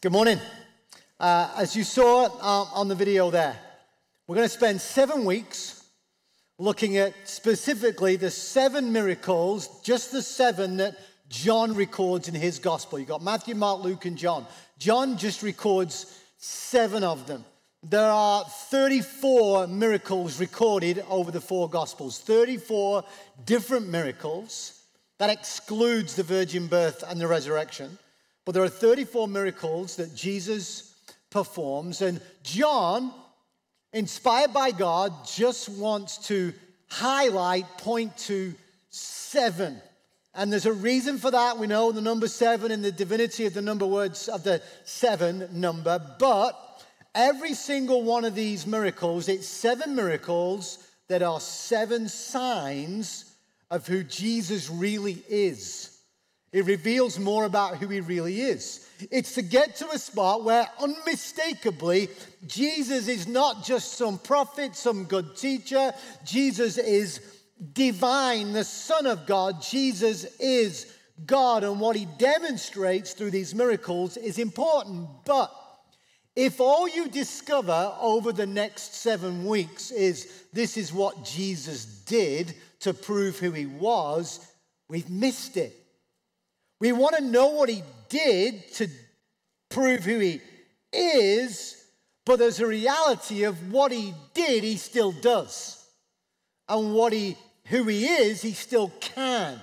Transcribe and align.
Good 0.00 0.12
morning. 0.12 0.38
Uh, 1.18 1.52
as 1.56 1.74
you 1.74 1.82
saw 1.82 2.26
uh, 2.26 2.66
on 2.72 2.86
the 2.86 2.94
video 2.94 3.32
there, 3.32 3.58
we're 4.28 4.36
going 4.36 4.46
to 4.46 4.54
spend 4.54 4.80
seven 4.80 5.24
weeks 5.24 5.88
looking 6.56 6.98
at 6.98 7.14
specifically 7.24 8.14
the 8.14 8.30
seven 8.30 8.92
miracles, 8.92 9.82
just 9.82 10.12
the 10.12 10.22
seven 10.22 10.76
that 10.76 10.96
John 11.28 11.74
records 11.74 12.28
in 12.28 12.36
his 12.36 12.60
gospel. 12.60 13.00
You've 13.00 13.08
got 13.08 13.24
Matthew, 13.24 13.56
Mark, 13.56 13.82
Luke, 13.82 14.04
and 14.04 14.16
John. 14.16 14.46
John 14.78 15.18
just 15.18 15.42
records 15.42 16.16
seven 16.36 17.02
of 17.02 17.26
them. 17.26 17.44
There 17.82 18.08
are 18.08 18.44
34 18.44 19.66
miracles 19.66 20.38
recorded 20.38 21.04
over 21.08 21.32
the 21.32 21.40
four 21.40 21.68
gospels, 21.68 22.20
34 22.20 23.02
different 23.44 23.88
miracles. 23.88 24.80
That 25.18 25.30
excludes 25.30 26.14
the 26.14 26.22
virgin 26.22 26.68
birth 26.68 27.02
and 27.08 27.20
the 27.20 27.26
resurrection. 27.26 27.98
But 28.48 28.54
there 28.54 28.64
are 28.64 28.70
34 28.70 29.28
miracles 29.28 29.96
that 29.96 30.14
Jesus 30.14 30.94
performs, 31.28 32.00
and 32.00 32.18
John, 32.42 33.12
inspired 33.92 34.54
by 34.54 34.70
God, 34.70 35.12
just 35.26 35.68
wants 35.68 36.16
to 36.28 36.54
highlight, 36.88 37.66
point 37.76 38.16
to 38.20 38.54
seven. 38.88 39.82
And 40.34 40.50
there's 40.50 40.64
a 40.64 40.72
reason 40.72 41.18
for 41.18 41.30
that. 41.30 41.58
We 41.58 41.66
know 41.66 41.92
the 41.92 42.00
number 42.00 42.26
seven 42.26 42.72
and 42.72 42.82
the 42.82 42.90
divinity 42.90 43.44
of 43.44 43.52
the 43.52 43.60
number 43.60 43.84
words 43.84 44.28
of 44.28 44.44
the 44.44 44.62
seven 44.84 45.46
number, 45.52 46.00
but 46.18 46.82
every 47.14 47.52
single 47.52 48.02
one 48.02 48.24
of 48.24 48.34
these 48.34 48.66
miracles, 48.66 49.28
it's 49.28 49.46
seven 49.46 49.94
miracles 49.94 50.88
that 51.08 51.22
are 51.22 51.38
seven 51.38 52.08
signs 52.08 53.30
of 53.70 53.86
who 53.86 54.02
Jesus 54.02 54.70
really 54.70 55.22
is. 55.28 55.97
It 56.50 56.64
reveals 56.64 57.18
more 57.18 57.44
about 57.44 57.76
who 57.76 57.88
he 57.88 58.00
really 58.00 58.40
is. 58.40 58.88
It's 59.10 59.34
to 59.34 59.42
get 59.42 59.76
to 59.76 59.90
a 59.90 59.98
spot 59.98 60.44
where 60.44 60.66
unmistakably 60.80 62.08
Jesus 62.46 63.06
is 63.06 63.28
not 63.28 63.64
just 63.64 63.94
some 63.94 64.18
prophet, 64.18 64.74
some 64.74 65.04
good 65.04 65.36
teacher. 65.36 65.92
Jesus 66.24 66.78
is 66.78 67.20
divine, 67.74 68.52
the 68.52 68.64
Son 68.64 69.06
of 69.06 69.26
God. 69.26 69.60
Jesus 69.60 70.24
is 70.38 70.94
God, 71.26 71.64
and 71.64 71.80
what 71.80 71.96
he 71.96 72.06
demonstrates 72.18 73.12
through 73.12 73.32
these 73.32 73.54
miracles 73.54 74.16
is 74.16 74.38
important. 74.38 75.08
But 75.24 75.52
if 76.34 76.60
all 76.60 76.88
you 76.88 77.08
discover 77.08 77.92
over 78.00 78.32
the 78.32 78.46
next 78.46 78.94
seven 78.94 79.44
weeks 79.44 79.90
is 79.90 80.44
this 80.52 80.76
is 80.76 80.92
what 80.92 81.24
Jesus 81.24 81.84
did, 81.84 82.54
to 82.80 82.94
prove 82.94 83.38
who 83.38 83.50
he 83.50 83.66
was, 83.66 84.46
we've 84.88 85.10
missed 85.10 85.56
it. 85.56 85.74
We 86.80 86.92
want 86.92 87.16
to 87.16 87.22
know 87.22 87.48
what 87.48 87.68
he 87.68 87.82
did 88.08 88.72
to 88.74 88.88
prove 89.68 90.04
who 90.04 90.18
he 90.18 90.40
is, 90.92 91.84
but 92.24 92.38
there's 92.38 92.60
a 92.60 92.66
reality 92.66 93.44
of 93.44 93.72
what 93.72 93.92
he 93.92 94.14
did, 94.34 94.62
he 94.62 94.76
still 94.76 95.12
does. 95.12 95.84
And 96.68 96.94
what 96.94 97.12
he 97.12 97.36
who 97.68 97.84
he 97.84 98.06
is, 98.06 98.42
he 98.42 98.52
still 98.52 98.90
can. 99.00 99.60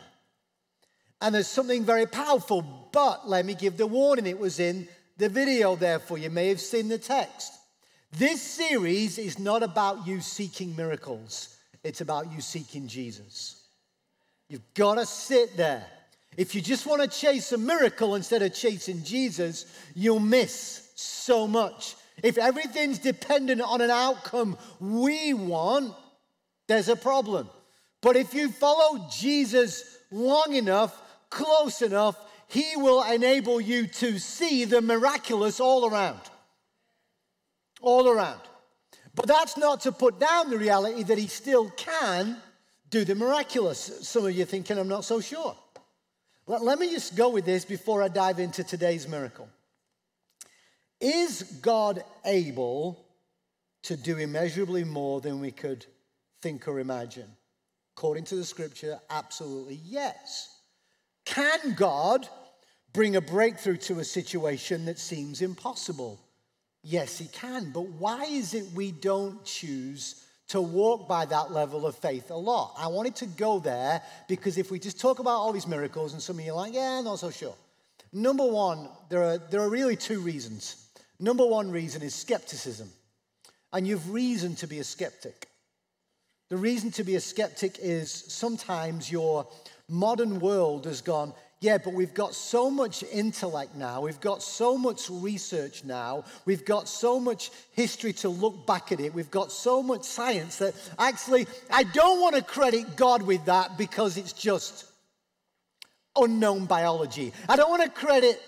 And 1.22 1.33
there's 1.33 1.47
something 1.47 1.83
very 1.83 2.05
powerful, 2.05 2.61
but 2.91 3.27
let 3.27 3.45
me 3.45 3.55
give 3.55 3.77
the 3.77 3.88
warning. 3.88 4.27
It 4.27 4.38
was 4.38 4.59
in 4.59 4.88
the 5.17 5.29
video 5.29 5.75
there 5.75 6.00
for 6.00 6.17
you. 6.17 6.25
you 6.25 6.29
may 6.29 6.50
have 6.50 6.61
seen 6.61 6.88
the 6.88 6.97
text. 6.97 7.53
This 8.11 8.41
series 8.41 9.17
is 9.17 9.39
not 9.39 9.63
about 9.63 10.05
you 10.05 10.22
seeking 10.22 10.75
miracles. 10.75 11.57
It's 11.83 12.02
about 12.02 12.31
you 12.31 12.41
seeking 12.41 12.88
Jesus. 12.88 13.63
You've 14.50 14.73
got 14.73 14.95
to 14.95 15.05
sit 15.05 15.57
there. 15.57 15.85
If 16.38 16.53
you 16.53 16.62
just 16.62 16.85
want 16.85 17.01
to 17.01 17.07
chase 17.07 17.51
a 17.51 17.57
miracle 17.57 18.16
instead 18.16 18.41
of 18.41 18.53
chasing 18.53 19.03
Jesus, 19.03 19.66
you'll 19.94 20.19
miss 20.19 20.91
so 20.96 21.47
much. 21.47 21.96
If 22.23 22.38
everything's 22.38 23.00
dependent 23.00 23.62
on 23.62 23.81
an 23.81 23.90
outcome 23.90 24.57
we 24.79 25.34
want, 25.34 25.94
there's 26.68 26.90
a 26.90 26.95
problem. 26.95 27.50
But 28.01 28.16
if 28.16 28.34
you 28.34 28.51
follow 28.51 29.07
Jesus 29.09 29.97
long 30.12 30.53
enough, 30.53 31.01
close 31.29 31.81
enough, 31.81 32.18
he 32.47 32.75
will 32.75 33.03
enable 33.03 33.59
you 33.59 33.88
to 33.88 34.19
see 34.19 34.66
the 34.66 34.81
miraculous 34.81 35.59
all 35.59 35.90
around. 35.90 36.19
All 37.81 38.07
around. 38.07 38.41
But 39.16 39.28
that's 39.28 39.57
not 39.57 39.81
to 39.81 39.91
put 39.91 40.19
down 40.19 40.50
the 40.50 40.57
reality 40.57 41.03
that 41.03 41.18
he 41.18 41.28
still 41.28 41.69
can 41.72 42.38
do 42.90 43.06
the 43.06 43.16
miraculous. 43.16 44.07
Some 44.07 44.25
of 44.25 44.35
you 44.35 44.45
thinking, 44.45 44.78
I'm 44.78 44.88
not 44.88 45.06
so 45.06 45.19
sure. 45.22 45.56
Let, 46.47 46.63
let 46.63 46.79
me 46.79 46.91
just 46.91 47.16
go 47.16 47.29
with 47.29 47.45
this 47.45 47.66
before 47.66 48.03
I 48.03 48.07
dive 48.07 48.39
into 48.39 48.63
today's 48.63 49.07
miracle. 49.07 49.47
Is 51.01 51.44
God 51.61 52.03
able 52.25 53.06
to 53.83 53.97
do 53.97 54.17
immeasurably 54.17 54.83
more 54.83 55.22
than 55.22 55.39
we 55.39 55.51
could 55.51 55.85
think 56.41 56.67
or 56.67 56.79
imagine? 56.79 57.29
According 57.97 58.25
to 58.25 58.35
the 58.35 58.45
scripture, 58.45 59.00
absolutely 59.09 59.79
yes. 59.83 60.59
Can 61.25 61.73
God 61.75 62.28
bring 62.94 63.16
a 63.16 63.22
breakthrough 63.22 63.77
to 63.77 64.00
a 64.00 64.03
situation 64.03 64.85
that 64.85 65.00
seems 65.00 65.41
impossible? 65.41 66.19
Yes, 66.83 67.17
he 67.17 67.27
can. 67.27 67.72
But 67.72 67.88
why 67.88 68.25
is 68.25 68.53
it 68.53 68.66
we 68.73 68.91
don't 68.91 69.44
choose 69.44 70.23
to 70.50 70.61
walk 70.61 71.07
by 71.07 71.25
that 71.25 71.51
level 71.51 71.85
of 71.85 71.95
faith 71.95 72.29
a 72.31 72.35
lot? 72.35 72.73
I 72.78 72.88
wanted 72.88 73.16
to 73.17 73.25
go 73.25 73.59
there 73.59 74.01
because 74.28 74.57
if 74.57 74.72
we 74.72 74.79
just 74.79 75.00
talk 75.00 75.19
about 75.19 75.38
all 75.38 75.51
these 75.51 75.67
miracles 75.67 76.13
and 76.13 76.22
some 76.22 76.39
of 76.39 76.45
you 76.45 76.51
are 76.51 76.56
like, 76.56 76.73
yeah, 76.73 77.00
I'm 77.00 77.06
not 77.06 77.19
so 77.19 77.31
sure. 77.31 77.56
Number 78.13 78.45
one, 78.45 78.89
there 79.09 79.23
are, 79.23 79.38
there 79.38 79.61
are 79.61 79.69
really 79.69 79.95
two 79.95 80.19
reasons. 80.19 80.88
Number 81.19 81.45
one 81.45 81.72
reason 81.72 82.01
is 82.01 82.16
skepticism. 82.16 82.89
And 83.73 83.85
you've 83.85 84.09
reason 84.09 84.56
to 84.56 84.67
be 84.67 84.79
a 84.79 84.83
skeptic. 84.83 85.50
The 86.50 86.57
reason 86.57 86.91
to 86.91 87.03
be 87.03 87.16
a 87.16 87.19
skeptic 87.19 87.77
is 87.79 88.12
sometimes 88.12 89.12
your 89.12 89.47
modern 89.89 90.39
world 90.39 90.85
has 90.85 91.01
gone, 91.01 91.33
yeah, 91.61 91.77
but 91.77 91.93
we've 91.93 92.13
got 92.13 92.35
so 92.35 92.69
much 92.69 93.03
intellect 93.03 93.75
now. 93.75 94.01
We've 94.01 94.19
got 94.19 94.43
so 94.43 94.77
much 94.77 95.09
research 95.09 95.83
now. 95.83 96.25
We've 96.45 96.66
got 96.66 96.88
so 96.88 97.19
much 97.19 97.49
history 97.71 98.13
to 98.13 98.29
look 98.29 98.67
back 98.67 98.91
at 98.91 98.99
it. 98.99 99.13
We've 99.13 99.31
got 99.31 99.51
so 99.51 99.81
much 99.81 100.03
science 100.03 100.57
that 100.57 100.75
actually, 100.99 101.47
I 101.71 101.83
don't 101.83 102.19
want 102.19 102.35
to 102.35 102.41
credit 102.41 102.95
God 102.95 103.21
with 103.21 103.45
that 103.45 103.77
because 103.77 104.17
it's 104.17 104.33
just 104.33 104.85
unknown 106.15 106.65
biology. 106.65 107.33
I 107.47 107.55
don't 107.55 107.69
want 107.69 107.83
to 107.83 107.89
credit 107.89 108.41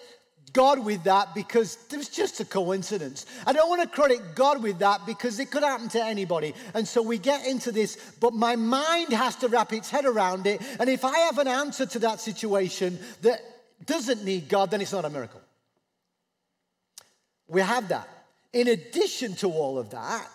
God 0.53 0.83
with 0.83 1.03
that 1.03 1.35
because 1.35 1.77
it 1.91 1.97
was 1.97 2.09
just 2.09 2.39
a 2.39 2.45
coincidence. 2.45 3.25
I 3.45 3.53
don't 3.53 3.69
want 3.69 3.81
to 3.81 3.87
credit 3.87 4.35
God 4.35 4.63
with 4.63 4.79
that 4.79 5.05
because 5.05 5.39
it 5.39 5.51
could 5.51 5.63
happen 5.63 5.89
to 5.89 6.03
anybody. 6.03 6.53
And 6.73 6.87
so 6.87 7.01
we 7.01 7.17
get 7.17 7.45
into 7.45 7.71
this, 7.71 8.15
but 8.19 8.33
my 8.33 8.55
mind 8.55 9.11
has 9.13 9.35
to 9.37 9.49
wrap 9.49 9.73
its 9.73 9.89
head 9.89 10.05
around 10.05 10.47
it. 10.47 10.61
And 10.79 10.89
if 10.89 11.03
I 11.03 11.17
have 11.19 11.37
an 11.37 11.47
answer 11.47 11.85
to 11.87 11.99
that 11.99 12.21
situation 12.21 12.97
that 13.21 13.41
doesn't 13.85 14.23
need 14.23 14.49
God, 14.49 14.71
then 14.71 14.81
it's 14.81 14.93
not 14.93 15.05
a 15.05 15.09
miracle. 15.09 15.41
We 17.47 17.61
have 17.61 17.89
that. 17.89 18.07
In 18.53 18.69
addition 18.69 19.35
to 19.35 19.49
all 19.51 19.77
of 19.77 19.91
that, 19.91 20.27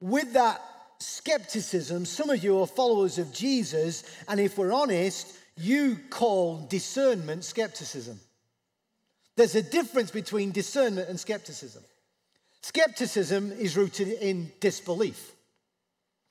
with 0.00 0.32
that 0.32 0.60
skepticism, 0.98 2.04
some 2.04 2.30
of 2.30 2.42
you 2.42 2.60
are 2.60 2.66
followers 2.66 3.18
of 3.18 3.32
Jesus, 3.32 4.04
and 4.28 4.40
if 4.40 4.58
we're 4.58 4.72
honest, 4.72 5.36
you 5.56 5.98
call 6.10 6.66
discernment 6.68 7.44
skepticism. 7.44 8.18
There's 9.36 9.54
a 9.54 9.62
difference 9.62 10.10
between 10.10 10.52
discernment 10.52 11.08
and 11.08 11.18
skepticism. 11.18 11.82
Skepticism 12.62 13.52
is 13.52 13.76
rooted 13.76 14.08
in 14.08 14.52
disbelief. 14.60 15.32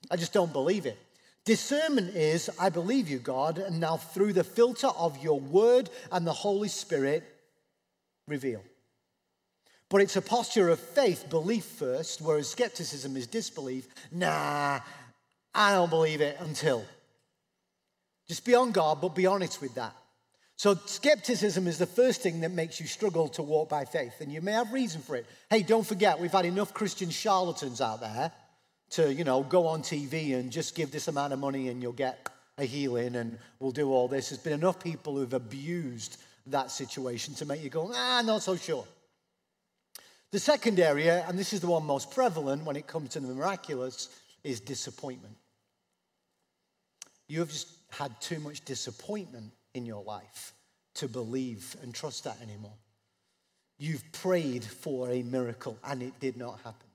I 0.09 0.15
just 0.15 0.33
don't 0.33 0.53
believe 0.53 0.85
it. 0.85 0.97
Discernment 1.43 2.15
is, 2.15 2.49
I 2.59 2.69
believe 2.69 3.09
you, 3.09 3.17
God, 3.17 3.57
and 3.57 3.79
now 3.79 3.97
through 3.97 4.33
the 4.33 4.43
filter 4.43 4.87
of 4.87 5.21
your 5.23 5.39
word 5.39 5.89
and 6.11 6.25
the 6.25 6.33
Holy 6.33 6.67
Spirit, 6.67 7.23
reveal. 8.27 8.63
But 9.89 10.01
it's 10.01 10.15
a 10.15 10.21
posture 10.21 10.69
of 10.69 10.79
faith, 10.79 11.29
belief 11.29 11.65
first, 11.65 12.21
whereas 12.21 12.49
skepticism 12.49 13.17
is 13.17 13.27
disbelief. 13.27 13.87
Nah, 14.11 14.79
I 15.53 15.71
don't 15.73 15.89
believe 15.89 16.21
it 16.21 16.37
until. 16.39 16.85
Just 18.27 18.45
be 18.45 18.55
on 18.55 18.71
God, 18.71 19.01
but 19.01 19.15
be 19.15 19.25
honest 19.25 19.61
with 19.61 19.75
that. 19.75 19.93
So, 20.61 20.75
skepticism 20.85 21.65
is 21.65 21.79
the 21.79 21.87
first 21.87 22.21
thing 22.21 22.41
that 22.41 22.51
makes 22.51 22.79
you 22.79 22.85
struggle 22.85 23.27
to 23.29 23.41
walk 23.41 23.67
by 23.67 23.83
faith, 23.83 24.21
and 24.21 24.31
you 24.31 24.41
may 24.41 24.51
have 24.51 24.71
reason 24.71 25.01
for 25.01 25.15
it. 25.15 25.25
Hey, 25.49 25.63
don't 25.63 25.83
forget, 25.83 26.19
we've 26.19 26.31
had 26.31 26.45
enough 26.45 26.71
Christian 26.71 27.09
charlatans 27.09 27.81
out 27.81 27.99
there 27.99 28.31
to, 28.91 29.11
you 29.11 29.23
know, 29.23 29.41
go 29.41 29.65
on 29.65 29.81
TV 29.81 30.35
and 30.35 30.51
just 30.51 30.75
give 30.75 30.91
this 30.91 31.07
amount 31.07 31.33
of 31.33 31.39
money 31.39 31.69
and 31.69 31.81
you'll 31.81 31.93
get 31.93 32.29
a 32.59 32.65
healing 32.65 33.15
and 33.15 33.39
we'll 33.59 33.71
do 33.71 33.91
all 33.91 34.07
this. 34.07 34.29
There's 34.29 34.39
been 34.39 34.53
enough 34.53 34.79
people 34.79 35.17
who've 35.17 35.33
abused 35.33 36.21
that 36.45 36.69
situation 36.69 37.33
to 37.33 37.45
make 37.47 37.63
you 37.63 37.71
go, 37.71 37.91
ah, 37.91 38.21
not 38.23 38.43
so 38.43 38.55
sure. 38.55 38.85
The 40.29 40.37
second 40.37 40.79
area, 40.79 41.25
and 41.27 41.39
this 41.39 41.53
is 41.53 41.61
the 41.61 41.71
one 41.71 41.87
most 41.87 42.11
prevalent 42.11 42.65
when 42.65 42.75
it 42.75 42.85
comes 42.85 43.09
to 43.09 43.19
the 43.19 43.33
miraculous, 43.33 44.09
is 44.43 44.59
disappointment. 44.59 45.37
You 47.27 47.39
have 47.39 47.49
just 47.49 47.67
had 47.89 48.21
too 48.21 48.39
much 48.39 48.63
disappointment 48.63 49.53
in 49.73 49.85
your 49.85 50.03
life 50.03 50.53
to 50.95 51.07
believe 51.07 51.75
and 51.81 51.93
trust 51.93 52.23
that 52.25 52.41
anymore. 52.41 52.75
You've 53.77 54.11
prayed 54.11 54.63
for 54.63 55.09
a 55.09 55.23
miracle 55.23 55.77
and 55.83 56.03
it 56.03 56.19
did 56.19 56.37
not 56.37 56.59
happen. 56.63 56.87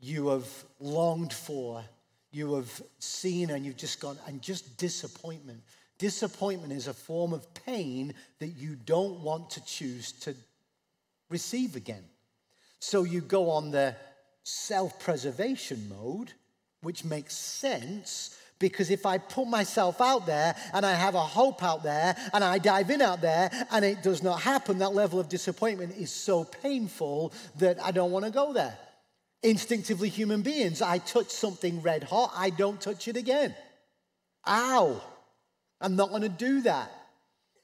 You 0.00 0.28
have 0.28 0.48
longed 0.80 1.32
for, 1.32 1.84
you 2.32 2.54
have 2.54 2.82
seen, 2.98 3.50
and 3.50 3.64
you've 3.64 3.76
just 3.76 4.00
gone, 4.00 4.18
and 4.26 4.42
just 4.42 4.76
disappointment. 4.76 5.60
Disappointment 5.98 6.72
is 6.72 6.88
a 6.88 6.92
form 6.92 7.32
of 7.32 7.54
pain 7.54 8.12
that 8.40 8.48
you 8.48 8.74
don't 8.74 9.20
want 9.20 9.50
to 9.50 9.64
choose 9.64 10.10
to 10.12 10.34
receive 11.30 11.76
again. 11.76 12.02
So 12.80 13.04
you 13.04 13.20
go 13.20 13.50
on 13.50 13.70
the 13.70 13.94
self 14.42 14.98
preservation 14.98 15.88
mode, 15.88 16.32
which 16.80 17.04
makes 17.04 17.36
sense 17.36 18.36
because 18.62 18.90
if 18.90 19.04
I 19.04 19.18
put 19.18 19.48
myself 19.48 20.00
out 20.00 20.24
there 20.24 20.54
and 20.72 20.86
I 20.86 20.94
have 20.94 21.16
a 21.16 21.20
hope 21.20 21.62
out 21.62 21.82
there 21.82 22.16
and 22.32 22.44
I 22.44 22.58
dive 22.58 22.90
in 22.90 23.02
out 23.02 23.20
there 23.20 23.50
and 23.72 23.84
it 23.84 24.02
does 24.02 24.22
not 24.22 24.40
happen, 24.40 24.78
that 24.78 24.94
level 24.94 25.18
of 25.18 25.28
disappointment 25.28 25.96
is 25.98 26.12
so 26.12 26.44
painful 26.44 27.34
that 27.58 27.82
I 27.84 27.90
don't 27.90 28.12
want 28.12 28.24
to 28.24 28.30
go 28.30 28.52
there. 28.52 28.78
Instinctively, 29.42 30.08
human 30.08 30.42
beings, 30.42 30.80
I 30.80 30.98
touch 30.98 31.30
something 31.30 31.82
red 31.82 32.04
hot, 32.04 32.32
I 32.36 32.50
don't 32.50 32.80
touch 32.80 33.08
it 33.08 33.16
again. 33.16 33.52
Ow, 34.46 35.02
I'm 35.80 35.96
not 35.96 36.10
going 36.10 36.22
to 36.22 36.28
do 36.28 36.62
that. 36.62 36.90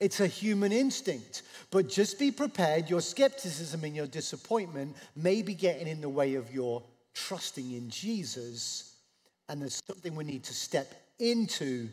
It's 0.01 0.19
a 0.19 0.27
human 0.27 0.73
instinct. 0.73 1.43
But 1.71 1.89
just 1.89 2.19
be 2.19 2.33
prepared, 2.33 2.91
your 2.91 3.01
skepticism 3.01 3.85
and 3.85 3.95
your 3.95 4.09
disappointment 4.09 4.97
may 5.15 5.43
be 5.43 5.55
getting 5.55 5.87
in 5.87 6.01
the 6.01 6.09
way 6.09 6.35
of 6.35 6.53
your 6.53 6.83
trusting 7.15 7.73
in 7.73 7.89
Jesus 7.89 8.88
and 9.49 9.61
there's 9.61 9.83
something 9.87 10.15
we 10.15 10.25
need 10.25 10.45
to 10.45 10.55
step 10.55 10.93
into 11.19 11.89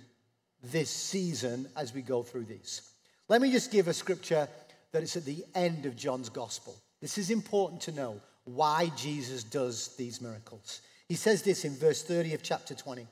this 0.64 0.90
season 0.90 1.68
as 1.76 1.94
we 1.94 2.02
go 2.02 2.24
through 2.24 2.46
these. 2.46 2.82
Let 3.28 3.42
me 3.42 3.52
just 3.52 3.72
give 3.72 3.88
a 3.88 3.94
scripture 3.94 4.48
that 4.92 5.04
is 5.04 5.16
at 5.16 5.26
the 5.26 5.44
end 5.56 5.86
of 5.86 5.96
John's 5.96 6.30
gospel. 6.30 6.76
This 7.02 7.18
is 7.18 7.30
important 7.30 7.82
to 7.82 7.92
know 7.92 8.22
why 8.46 8.92
Jesus 8.96 9.44
does 9.44 9.96
these 9.98 10.22
miracles. 10.22 10.82
He 11.08 11.16
says 11.16 11.42
this 11.42 11.66
in 11.66 11.76
verse 11.76 12.04
30 12.04 12.34
of 12.34 12.44
chapter 12.44 12.74
20 12.74 13.08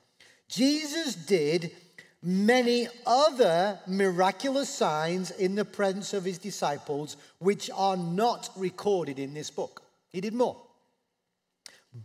Jesus 0.47 1.15
did 1.15 1.71
many 2.21 2.87
other 3.05 3.79
miraculous 3.87 4.69
signs 4.69 5.31
in 5.31 5.55
the 5.55 5.65
presence 5.65 6.13
of 6.13 6.23
his 6.23 6.37
disciples, 6.37 7.17
which 7.39 7.69
are 7.75 7.97
not 7.97 8.49
recorded 8.55 9.19
in 9.19 9.33
this 9.33 9.49
book. 9.49 9.83
He 10.09 10.21
did 10.21 10.33
more. 10.33 10.55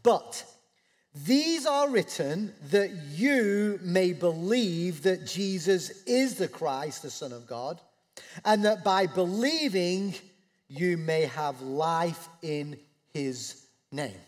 But 0.02 0.44
these 1.24 1.66
are 1.66 1.88
written 1.88 2.52
that 2.70 2.90
you 3.14 3.80
may 3.82 4.12
believe 4.12 5.02
that 5.02 5.26
Jesus 5.26 6.02
is 6.04 6.34
the 6.34 6.48
Christ, 6.48 7.02
the 7.02 7.10
Son 7.10 7.32
of 7.32 7.46
God, 7.46 7.80
and 8.44 8.64
that 8.64 8.84
by 8.84 9.06
believing 9.06 10.14
you 10.68 10.96
may 10.96 11.22
have 11.22 11.60
life 11.62 12.28
in 12.42 12.78
his 13.12 13.66
name. 13.90 14.20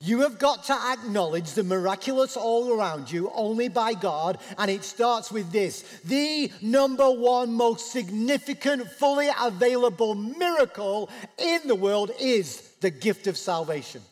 You 0.00 0.22
have 0.22 0.38
got 0.38 0.64
to 0.64 0.74
acknowledge 0.74 1.52
the 1.52 1.62
miraculous 1.62 2.36
all 2.36 2.72
around 2.72 3.10
you 3.10 3.30
only 3.34 3.68
by 3.68 3.94
God, 3.94 4.38
and 4.58 4.70
it 4.70 4.82
starts 4.82 5.30
with 5.30 5.52
this 5.52 5.82
the 6.04 6.50
number 6.60 7.08
one 7.08 7.52
most 7.52 7.92
significant, 7.92 8.90
fully 8.90 9.28
available 9.40 10.14
miracle 10.16 11.08
in 11.38 11.60
the 11.66 11.76
world 11.76 12.10
is 12.20 12.72
the 12.80 12.90
gift 12.90 13.28
of 13.28 13.38
salvation. 13.38 14.02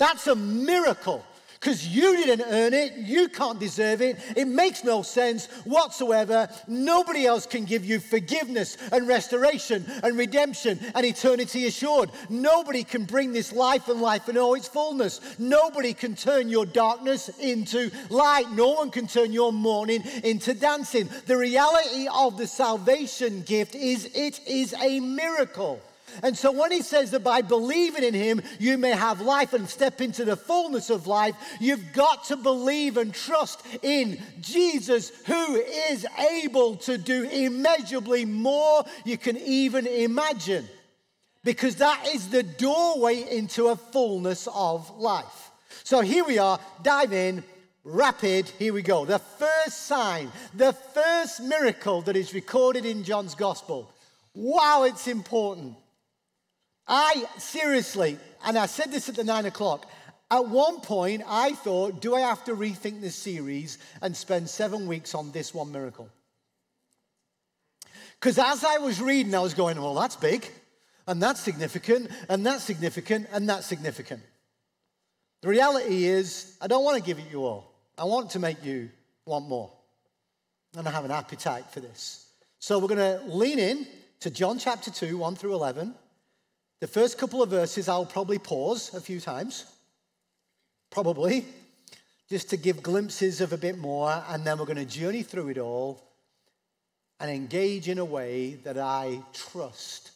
That's 0.00 0.28
a 0.28 0.34
miracle 0.34 1.22
because 1.60 1.86
you 1.86 2.16
didn't 2.16 2.46
earn 2.50 2.72
it. 2.72 2.94
You 2.96 3.28
can't 3.28 3.60
deserve 3.60 4.00
it. 4.00 4.16
It 4.34 4.48
makes 4.48 4.82
no 4.82 5.02
sense 5.02 5.44
whatsoever. 5.64 6.48
Nobody 6.66 7.26
else 7.26 7.44
can 7.44 7.66
give 7.66 7.84
you 7.84 8.00
forgiveness 8.00 8.78
and 8.92 9.06
restoration 9.06 9.84
and 10.02 10.16
redemption 10.16 10.80
and 10.94 11.04
eternity 11.04 11.66
assured. 11.66 12.12
Nobody 12.30 12.82
can 12.82 13.04
bring 13.04 13.34
this 13.34 13.52
life 13.52 13.90
and 13.90 14.00
life 14.00 14.30
in 14.30 14.38
all 14.38 14.54
its 14.54 14.68
fullness. 14.68 15.20
Nobody 15.38 15.92
can 15.92 16.14
turn 16.14 16.48
your 16.48 16.64
darkness 16.64 17.28
into 17.38 17.90
light. 18.08 18.50
No 18.52 18.70
one 18.70 18.90
can 18.90 19.06
turn 19.06 19.34
your 19.34 19.52
mourning 19.52 20.02
into 20.24 20.54
dancing. 20.54 21.10
The 21.26 21.36
reality 21.36 22.08
of 22.10 22.38
the 22.38 22.46
salvation 22.46 23.42
gift 23.42 23.74
is 23.74 24.06
it 24.14 24.40
is 24.46 24.72
a 24.80 24.98
miracle. 25.00 25.82
And 26.22 26.36
so 26.36 26.52
when 26.52 26.72
he 26.72 26.82
says 26.82 27.10
that 27.10 27.24
by 27.24 27.42
believing 27.42 28.04
in 28.04 28.14
him, 28.14 28.42
you 28.58 28.78
may 28.78 28.90
have 28.90 29.20
life 29.20 29.52
and 29.52 29.68
step 29.68 30.00
into 30.00 30.24
the 30.24 30.36
fullness 30.36 30.90
of 30.90 31.06
life, 31.06 31.34
you've 31.60 31.92
got 31.92 32.24
to 32.24 32.36
believe 32.36 32.96
and 32.96 33.14
trust 33.14 33.64
in 33.82 34.20
Jesus, 34.40 35.10
who 35.26 35.56
is 35.90 36.06
able 36.42 36.76
to 36.76 36.98
do 36.98 37.24
immeasurably 37.24 38.24
more 38.24 38.84
you 39.04 39.18
can 39.18 39.36
even 39.36 39.86
imagine. 39.86 40.68
Because 41.42 41.76
that 41.76 42.06
is 42.08 42.28
the 42.28 42.42
doorway 42.42 43.22
into 43.30 43.68
a 43.68 43.76
fullness 43.76 44.46
of 44.54 44.90
life. 44.98 45.50
So 45.84 46.00
here 46.00 46.24
we 46.24 46.38
are, 46.38 46.60
dive 46.82 47.12
in, 47.12 47.42
rapid, 47.84 48.48
here 48.58 48.74
we 48.74 48.82
go. 48.82 49.04
The 49.04 49.18
first 49.18 49.86
sign, 49.86 50.30
the 50.54 50.72
first 50.72 51.40
miracle 51.42 52.02
that 52.02 52.16
is 52.16 52.34
recorded 52.34 52.84
in 52.84 53.04
John's 53.04 53.34
gospel. 53.34 53.90
Wow, 54.34 54.84
it's 54.84 55.08
important. 55.08 55.76
I 56.86 57.24
seriously, 57.38 58.18
and 58.44 58.58
I 58.58 58.66
said 58.66 58.90
this 58.90 59.08
at 59.08 59.16
the 59.16 59.24
nine 59.24 59.46
o'clock, 59.46 59.86
at 60.30 60.48
one 60.48 60.80
point 60.80 61.22
I 61.26 61.52
thought, 61.52 62.00
do 62.00 62.14
I 62.14 62.20
have 62.20 62.44
to 62.44 62.54
rethink 62.54 63.00
this 63.00 63.16
series 63.16 63.78
and 64.00 64.16
spend 64.16 64.48
seven 64.48 64.86
weeks 64.86 65.14
on 65.14 65.32
this 65.32 65.52
one 65.52 65.72
miracle? 65.72 66.08
Because 68.18 68.38
as 68.38 68.64
I 68.64 68.78
was 68.78 69.00
reading, 69.00 69.34
I 69.34 69.40
was 69.40 69.54
going, 69.54 69.80
well, 69.80 69.94
that's 69.94 70.16
big, 70.16 70.46
and 71.06 71.22
that's 71.22 71.40
significant, 71.40 72.10
and 72.28 72.44
that's 72.44 72.62
significant, 72.62 73.28
and 73.32 73.48
that's 73.48 73.66
significant. 73.66 74.22
The 75.40 75.48
reality 75.48 76.04
is, 76.04 76.56
I 76.60 76.66
don't 76.66 76.84
want 76.84 76.98
to 76.98 77.02
give 77.02 77.18
it 77.18 77.24
you 77.30 77.44
all. 77.44 77.72
I 77.96 78.04
want 78.04 78.30
to 78.30 78.38
make 78.38 78.62
you 78.62 78.90
want 79.24 79.48
more. 79.48 79.72
And 80.76 80.86
I 80.86 80.90
have 80.90 81.04
an 81.04 81.10
appetite 81.10 81.70
for 81.70 81.80
this. 81.80 82.26
So 82.58 82.78
we're 82.78 82.88
going 82.88 82.98
to 82.98 83.24
lean 83.26 83.58
in 83.58 83.86
to 84.20 84.30
John 84.30 84.58
chapter 84.58 84.90
2, 84.90 85.16
1 85.16 85.36
through 85.36 85.54
11. 85.54 85.94
The 86.80 86.86
first 86.86 87.18
couple 87.18 87.42
of 87.42 87.50
verses 87.50 87.88
I'll 87.88 88.06
probably 88.06 88.38
pause 88.38 88.94
a 88.94 89.00
few 89.02 89.20
times, 89.20 89.66
probably, 90.90 91.44
just 92.30 92.48
to 92.50 92.56
give 92.56 92.82
glimpses 92.82 93.42
of 93.42 93.52
a 93.52 93.58
bit 93.58 93.76
more, 93.76 94.24
and 94.30 94.46
then 94.46 94.58
we're 94.58 94.64
going 94.64 94.78
to 94.78 94.86
journey 94.86 95.22
through 95.22 95.50
it 95.50 95.58
all 95.58 96.02
and 97.20 97.30
engage 97.30 97.90
in 97.90 97.98
a 97.98 98.04
way 98.04 98.54
that 98.64 98.78
I 98.78 99.20
trust 99.34 100.12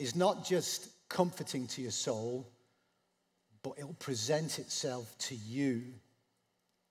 is 0.00 0.16
not 0.16 0.44
just 0.44 0.88
comforting 1.08 1.68
to 1.68 1.80
your 1.80 1.92
soul, 1.92 2.48
but 3.62 3.74
it'll 3.78 3.94
present 3.94 4.58
itself 4.58 5.16
to 5.18 5.36
you 5.36 5.84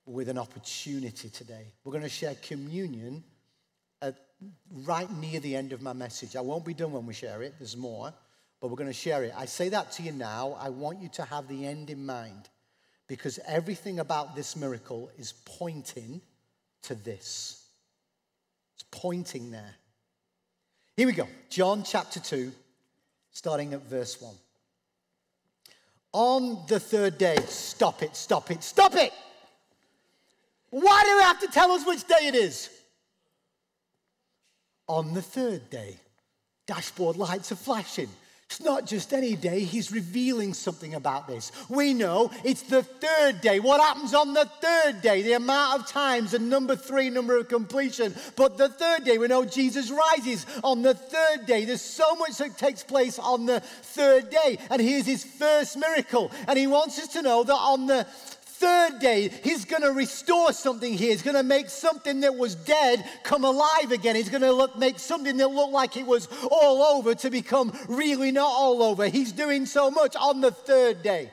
with 0.06 0.30
an 0.30 0.38
opportunity 0.38 1.30
today. 1.30 1.66
We're 1.84 1.92
going 1.92 2.04
to 2.04 2.10
share 2.10 2.36
communion 2.42 3.26
at 4.02 4.16
right 4.86 5.12
near 5.18 5.40
the 5.40 5.56
end 5.56 5.74
of 5.74 5.82
my 5.82 5.94
message. 5.94 6.36
I 6.36 6.42
won't 6.42 6.66
be 6.66 6.74
done 6.74 6.92
when 6.92 7.06
we 7.06 7.14
share 7.14 7.42
it, 7.44 7.56
there's 7.60 7.78
more, 7.78 8.14
but 8.60 8.70
we're 8.70 8.78
going 8.78 8.90
to 8.90 8.94
share 8.94 9.24
it. 9.24 9.34
I 9.38 9.46
say 9.46 9.70
that 9.70 9.92
to 9.94 10.04
you 10.04 10.12
now. 10.12 10.58
I 10.60 10.70
want 10.70 11.02
you 11.02 11.10
to 11.10 11.24
have 11.24 11.48
the 11.48 11.66
end 11.66 11.90
in 11.90 12.06
mind 12.06 12.50
because 13.08 13.40
everything 13.48 14.00
about 14.00 14.36
this 14.36 14.56
miracle 14.56 15.12
is 15.18 15.34
pointing 15.46 16.22
to 16.84 16.96
this. 16.96 17.66
It's 18.76 18.86
pointing 18.90 19.52
there. 19.52 19.76
Here 20.98 21.08
we 21.08 21.14
go. 21.14 21.28
John 21.50 21.84
chapter 21.84 22.20
2, 22.20 22.52
starting 23.32 23.74
at 23.74 23.84
verse 23.84 24.22
1. 24.22 24.34
On 26.14 26.64
the 26.68 26.80
third 26.80 27.18
day, 27.18 27.38
stop 27.48 28.04
it, 28.04 28.16
stop 28.16 28.52
it, 28.52 28.64
stop 28.64 28.96
it! 28.96 29.14
Why 30.72 31.02
do 31.04 31.10
you 31.10 31.22
have 31.22 31.40
to 31.42 31.48
tell 31.48 31.72
us 31.72 31.86
which 31.86 32.06
day 32.06 32.28
it 32.28 32.36
is? 32.36 32.70
On 34.92 35.14
the 35.14 35.22
third 35.22 35.70
day. 35.70 35.96
Dashboard 36.68 37.16
lights 37.16 37.52
are 37.52 37.56
flashing. 37.56 38.10
It's 38.52 38.60
not 38.60 38.86
just 38.86 39.14
any 39.14 39.38
day, 39.38 39.62
he's 39.62 39.94
revealing 39.94 40.54
something 40.54 40.94
about 40.94 41.26
this. 41.26 41.54
We 41.70 41.94
know 41.94 42.30
it's 42.44 42.64
the 42.64 42.84
third 42.84 43.40
day. 43.40 43.62
What 43.62 43.80
happens 43.80 44.14
on 44.14 44.34
the 44.34 44.44
third 44.44 45.02
day? 45.02 45.22
The 45.22 45.34
amount 45.34 45.80
of 45.80 45.88
times, 45.88 46.34
and 46.34 46.50
number 46.50 46.76
three, 46.76 47.10
number 47.10 47.38
of 47.38 47.48
completion. 47.48 48.14
But 48.36 48.58
the 48.58 48.68
third 48.68 49.06
day, 49.06 49.18
we 49.18 49.28
know 49.28 49.46
Jesus 49.46 49.90
rises 49.90 50.46
on 50.66 50.82
the 50.82 50.94
third 50.94 51.46
day. 51.46 51.64
There's 51.64 51.82
so 51.82 52.14
much 52.16 52.40
that 52.40 52.58
takes 52.58 52.84
place 52.84 53.18
on 53.18 53.46
the 53.46 53.62
third 53.62 54.30
day. 54.30 54.58
And 54.70 54.82
here's 54.82 55.06
his 55.06 55.24
first 55.24 55.78
miracle. 55.78 56.30
And 56.46 56.60
he 56.60 56.68
wants 56.68 57.00
us 57.00 57.08
to 57.14 57.22
know 57.22 57.46
that 57.46 57.54
on 57.54 57.88
the 57.88 58.06
third 58.62 59.00
day, 59.00 59.30
he's 59.44 59.66
going 59.66 59.82
to 59.82 59.92
restore 59.92 60.54
something 60.54 60.94
here. 60.94 61.12
He's 61.12 61.24
going 61.24 61.36
to 61.36 61.44
make 61.44 61.70
something 61.70 62.22
that 62.22 62.36
was 62.36 62.54
dead 62.54 63.04
come 63.24 63.44
alive 63.44 63.92
again. 63.92 64.16
He's 64.16 64.30
going 64.30 64.44
to 64.44 64.78
make 64.78 65.00
something 65.00 65.38
that 65.38 65.48
looked 65.48 65.74
like 65.74 65.98
it 65.98 66.06
was 66.06 66.30
all 66.52 66.84
over 66.84 67.16
to 67.16 67.30
become 67.32 67.74
really 67.90 68.32
not 68.32 68.52
all 68.52 68.84
over. 68.84 69.08
He's 69.08 69.32
doing 69.32 69.66
so 69.66 69.90
much 69.90 70.16
on 70.16 70.42
the 70.42 70.52
third 70.52 71.02
day. 71.02 71.32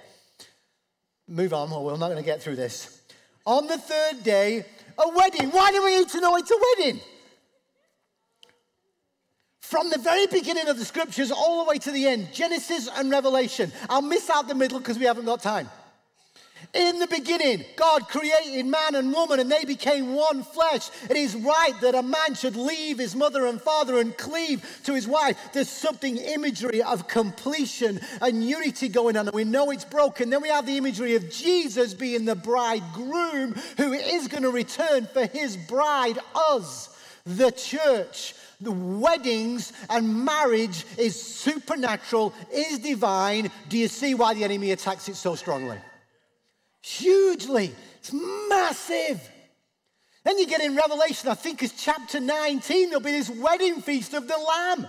Move 1.28 1.52
on, 1.52 1.70
or 1.70 1.84
we're 1.84 1.96
not 1.98 2.08
going 2.08 2.16
to 2.16 2.22
get 2.22 2.40
through 2.42 2.56
this. 2.56 3.02
On 3.44 3.66
the 3.66 3.76
third 3.76 4.24
day, 4.24 4.64
a 4.96 5.08
wedding. 5.10 5.50
Why 5.50 5.70
do 5.70 5.84
we 5.84 5.98
need 5.98 6.08
to 6.08 6.20
know 6.20 6.36
it's 6.36 6.50
a 6.50 6.58
wedding? 6.76 7.00
From 9.60 9.90
the 9.90 9.98
very 9.98 10.26
beginning 10.26 10.66
of 10.68 10.78
the 10.78 10.84
scriptures 10.86 11.30
all 11.30 11.62
the 11.62 11.68
way 11.68 11.76
to 11.78 11.90
the 11.90 12.06
end, 12.06 12.32
Genesis 12.32 12.88
and 12.96 13.10
Revelation. 13.10 13.70
I'll 13.90 14.00
miss 14.00 14.30
out 14.30 14.48
the 14.48 14.54
middle 14.54 14.78
because 14.78 14.98
we 14.98 15.04
haven't 15.04 15.26
got 15.26 15.42
time. 15.42 15.68
In 16.74 16.98
the 16.98 17.06
beginning, 17.06 17.64
God 17.76 18.08
created 18.08 18.66
man 18.66 18.94
and 18.94 19.10
woman 19.10 19.40
and 19.40 19.50
they 19.50 19.64
became 19.64 20.14
one 20.14 20.42
flesh. 20.42 20.90
It 21.08 21.16
is 21.16 21.34
right 21.34 21.72
that 21.80 21.94
a 21.94 22.02
man 22.02 22.34
should 22.34 22.56
leave 22.56 22.98
his 22.98 23.16
mother 23.16 23.46
and 23.46 23.60
father 23.60 23.98
and 23.98 24.14
cleave 24.18 24.80
to 24.84 24.94
his 24.94 25.08
wife. 25.08 25.38
There's 25.54 25.70
something 25.70 26.18
imagery 26.18 26.82
of 26.82 27.08
completion 27.08 28.00
and 28.20 28.46
unity 28.46 28.88
going 28.90 29.16
on, 29.16 29.28
and 29.28 29.34
we 29.34 29.44
know 29.44 29.70
it's 29.70 29.86
broken. 29.86 30.28
Then 30.28 30.42
we 30.42 30.50
have 30.50 30.66
the 30.66 30.76
imagery 30.76 31.14
of 31.14 31.30
Jesus 31.30 31.94
being 31.94 32.26
the 32.26 32.36
bridegroom 32.36 33.54
who 33.78 33.94
is 33.94 34.28
going 34.28 34.42
to 34.42 34.50
return 34.50 35.06
for 35.06 35.24
his 35.24 35.56
bride, 35.56 36.18
us, 36.34 36.94
the 37.24 37.50
church. 37.50 38.34
The 38.60 38.72
weddings 38.72 39.72
and 39.88 40.24
marriage 40.24 40.84
is 40.98 41.20
supernatural, 41.20 42.34
is 42.52 42.80
divine. 42.80 43.50
Do 43.68 43.78
you 43.78 43.88
see 43.88 44.14
why 44.14 44.34
the 44.34 44.44
enemy 44.44 44.72
attacks 44.72 45.08
it 45.08 45.14
so 45.14 45.34
strongly? 45.34 45.78
Hugely. 46.88 47.72
It's 47.98 48.12
massive. 48.12 49.20
Then 50.24 50.38
you 50.38 50.46
get 50.46 50.60
in 50.60 50.76
Revelation, 50.76 51.28
I 51.28 51.34
think 51.34 51.62
it's 51.62 51.82
chapter 51.82 52.20
19, 52.20 52.88
there'll 52.88 53.02
be 53.02 53.12
this 53.12 53.30
wedding 53.30 53.80
feast 53.80 54.14
of 54.14 54.28
the 54.28 54.36
Lamb. 54.36 54.86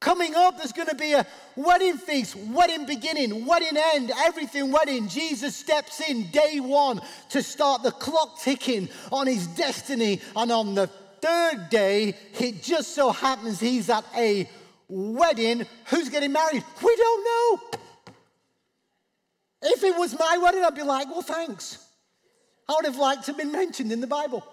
Coming 0.00 0.34
up, 0.34 0.58
there's 0.58 0.72
going 0.72 0.88
to 0.88 0.94
be 0.94 1.12
a 1.14 1.26
wedding 1.56 1.96
feast, 1.96 2.36
wedding 2.36 2.84
beginning, 2.84 3.46
wedding 3.46 3.78
end, 3.94 4.12
everything 4.26 4.70
wedding. 4.70 5.08
Jesus 5.08 5.56
steps 5.56 6.06
in 6.06 6.30
day 6.30 6.60
one 6.60 7.00
to 7.30 7.42
start 7.42 7.82
the 7.82 7.90
clock 7.90 8.38
ticking 8.42 8.90
on 9.10 9.26
his 9.26 9.46
destiny. 9.46 10.20
And 10.36 10.52
on 10.52 10.74
the 10.74 10.88
third 11.22 11.70
day, 11.70 12.14
it 12.38 12.62
just 12.62 12.94
so 12.94 13.12
happens 13.12 13.58
he's 13.60 13.88
at 13.88 14.04
a 14.14 14.46
wedding. 14.88 15.64
Who's 15.86 16.10
getting 16.10 16.32
married? 16.32 16.62
We 16.82 16.96
don't 16.96 17.24
know. 17.24 17.78
If 19.64 19.82
it 19.82 19.96
was 19.96 20.16
my 20.18 20.38
wedding, 20.38 20.62
I'd 20.62 20.74
be 20.74 20.82
like, 20.82 21.08
well, 21.10 21.22
thanks. 21.22 21.78
I 22.68 22.74
would 22.74 22.84
have 22.84 22.98
liked 22.98 23.24
to 23.24 23.32
have 23.32 23.38
been 23.38 23.50
mentioned 23.52 23.92
in 23.92 24.00
the 24.00 24.06
Bible. 24.06 24.46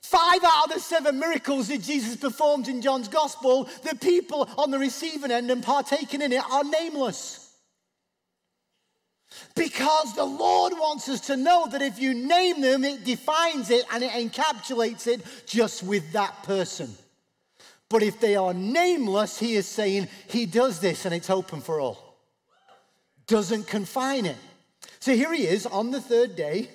Five 0.00 0.42
out 0.44 0.66
of 0.66 0.74
the 0.74 0.80
seven 0.80 1.18
miracles 1.18 1.68
that 1.68 1.82
Jesus 1.82 2.16
performed 2.16 2.68
in 2.68 2.80
John's 2.82 3.08
gospel, 3.08 3.68
the 3.84 3.94
people 3.96 4.48
on 4.58 4.70
the 4.70 4.78
receiving 4.78 5.30
end 5.30 5.50
and 5.50 5.62
partaking 5.62 6.22
in 6.22 6.32
it 6.32 6.42
are 6.50 6.64
nameless. 6.64 7.54
Because 9.54 10.14
the 10.14 10.24
Lord 10.24 10.72
wants 10.72 11.08
us 11.08 11.20
to 11.26 11.36
know 11.36 11.66
that 11.68 11.82
if 11.82 11.98
you 11.98 12.14
name 12.14 12.60
them, 12.62 12.84
it 12.84 13.04
defines 13.04 13.70
it 13.70 13.84
and 13.92 14.02
it 14.02 14.10
encapsulates 14.10 15.06
it 15.06 15.22
just 15.46 15.82
with 15.82 16.12
that 16.12 16.42
person. 16.42 16.90
But 17.88 18.02
if 18.02 18.20
they 18.20 18.36
are 18.36 18.54
nameless, 18.54 19.38
He 19.38 19.54
is 19.54 19.66
saying 19.66 20.08
He 20.28 20.46
does 20.46 20.80
this 20.80 21.04
and 21.04 21.14
it's 21.14 21.30
open 21.30 21.60
for 21.60 21.78
all 21.78 22.11
doesn't 23.26 23.66
confine 23.66 24.26
it. 24.26 24.36
So 25.00 25.14
here 25.14 25.32
he 25.32 25.46
is 25.46 25.66
on 25.66 25.90
the 25.90 26.00
third 26.00 26.36
day. 26.36 26.68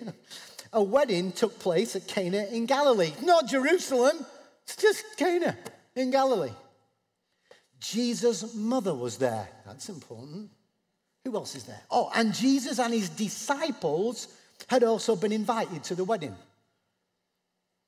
A 0.73 0.83
wedding 0.83 1.31
took 1.31 1.59
place 1.59 1.95
at 1.95 2.07
Cana 2.07 2.45
in 2.51 2.65
Galilee. 2.65 3.13
Not 3.23 3.47
Jerusalem, 3.47 4.25
it's 4.63 4.75
just 4.75 5.03
Cana 5.17 5.57
in 5.95 6.11
Galilee. 6.11 6.51
Jesus' 7.79 8.53
mother 8.53 8.93
was 8.93 9.17
there. 9.17 9.47
That's 9.65 9.89
important. 9.89 10.49
Who 11.23 11.35
else 11.35 11.55
is 11.55 11.63
there? 11.63 11.81
Oh, 11.91 12.11
and 12.15 12.33
Jesus 12.33 12.79
and 12.79 12.93
his 12.93 13.09
disciples 13.09 14.27
had 14.67 14.83
also 14.83 15.15
been 15.15 15.31
invited 15.31 15.83
to 15.85 15.95
the 15.95 16.03
wedding. 16.03 16.35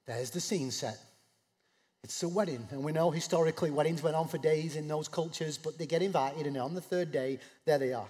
There's 0.05 0.29
the 0.29 0.41
scene 0.41 0.71
set. 0.71 0.97
It's 2.03 2.23
a 2.23 2.29
wedding, 2.29 2.65
and 2.71 2.83
we 2.83 2.93
know 2.93 3.11
historically 3.11 3.71
weddings 3.71 4.01
went 4.01 4.15
on 4.15 4.27
for 4.27 4.37
days 4.37 4.75
in 4.77 4.87
those 4.87 5.07
cultures, 5.07 5.57
but 5.57 5.77
they 5.77 5.85
get 5.85 6.01
invited, 6.01 6.47
and 6.47 6.55
on 6.57 6.73
the 6.73 6.81
third 6.81 7.11
day, 7.11 7.39
there 7.65 7.77
they 7.77 7.93
are. 7.93 8.07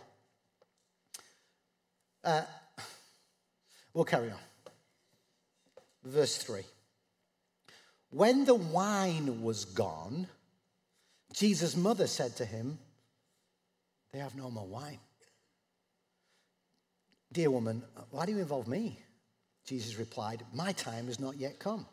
Uh, 2.30 2.44
we'll 3.92 4.06
carry 4.06 4.30
on. 4.30 4.38
Verse 6.04 6.38
3. 6.38 6.62
When 8.12 8.46
the 8.46 8.54
wine 8.54 9.42
was 9.42 9.66
gone, 9.66 10.28
Jesus' 11.34 11.76
mother 11.76 12.06
said 12.06 12.36
to 12.36 12.46
him, 12.46 12.78
They 14.14 14.20
have 14.20 14.36
no 14.36 14.52
more 14.52 14.68
wine. 14.68 15.00
Dear 17.32 17.50
woman, 17.50 17.82
why 18.12 18.28
do 18.28 18.32
you 18.32 18.38
involve 18.38 18.68
me? 18.68 19.00
Jesus 19.66 19.98
replied, 19.98 20.44
My 20.54 20.72
time 20.72 21.08
has 21.08 21.20
not 21.20 21.36
yet 21.36 21.58
come. 21.58 21.88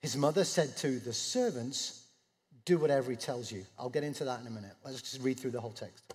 His 0.00 0.18
mother 0.18 0.44
said 0.44 0.76
to 0.78 0.98
the 0.98 1.14
servants, 1.14 2.04
Do 2.66 2.76
whatever 2.76 3.10
he 3.10 3.16
tells 3.16 3.50
you. 3.50 3.64
I'll 3.78 3.88
get 3.88 4.04
into 4.04 4.26
that 4.26 4.40
in 4.42 4.46
a 4.46 4.50
minute. 4.50 4.72
Let's 4.84 5.00
just 5.00 5.22
read 5.22 5.40
through 5.40 5.52
the 5.52 5.62
whole 5.62 5.72
text. 5.72 6.14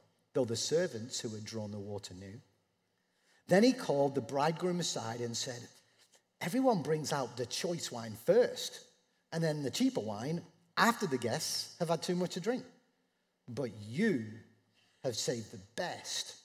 though 0.33 0.45
the 0.45 0.55
servants 0.55 1.19
who 1.19 1.29
had 1.29 1.43
drawn 1.43 1.71
the 1.71 1.79
water 1.79 2.13
knew. 2.13 2.39
Then 3.47 3.63
he 3.63 3.73
called 3.73 4.15
the 4.15 4.21
bridegroom 4.21 4.79
aside 4.79 5.19
and 5.19 5.35
said, 5.35 5.59
Everyone 6.39 6.81
brings 6.81 7.13
out 7.13 7.37
the 7.37 7.45
choice 7.45 7.91
wine 7.91 8.15
first, 8.25 8.79
and 9.31 9.43
then 9.43 9.61
the 9.61 9.69
cheaper 9.69 9.99
wine 9.99 10.41
after 10.77 11.05
the 11.05 11.17
guests 11.17 11.75
have 11.79 11.89
had 11.89 12.01
too 12.01 12.15
much 12.15 12.31
to 12.31 12.39
drink. 12.39 12.63
But 13.47 13.71
you 13.87 14.25
have 15.03 15.15
saved 15.15 15.51
the 15.51 15.59
best 15.75 16.35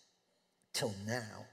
till 0.72 0.94
now. 1.06 1.46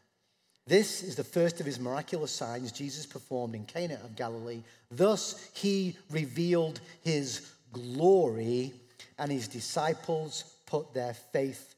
This 0.66 1.04
is 1.04 1.16
the 1.16 1.24
first 1.24 1.60
of 1.60 1.66
his 1.66 1.80
miraculous 1.80 2.32
signs 2.32 2.72
Jesus 2.72 3.06
performed 3.06 3.54
in 3.54 3.66
Cana 3.66 3.96
of 4.04 4.16
Galilee. 4.16 4.64
Thus 4.90 5.50
he 5.54 5.98
revealed 6.10 6.80
his 7.02 7.52
glory, 7.74 8.74
and 9.20 9.32
his 9.32 9.48
disciples 9.48 10.46
put 10.66 10.94
their 10.94 11.14
faith 11.14 11.73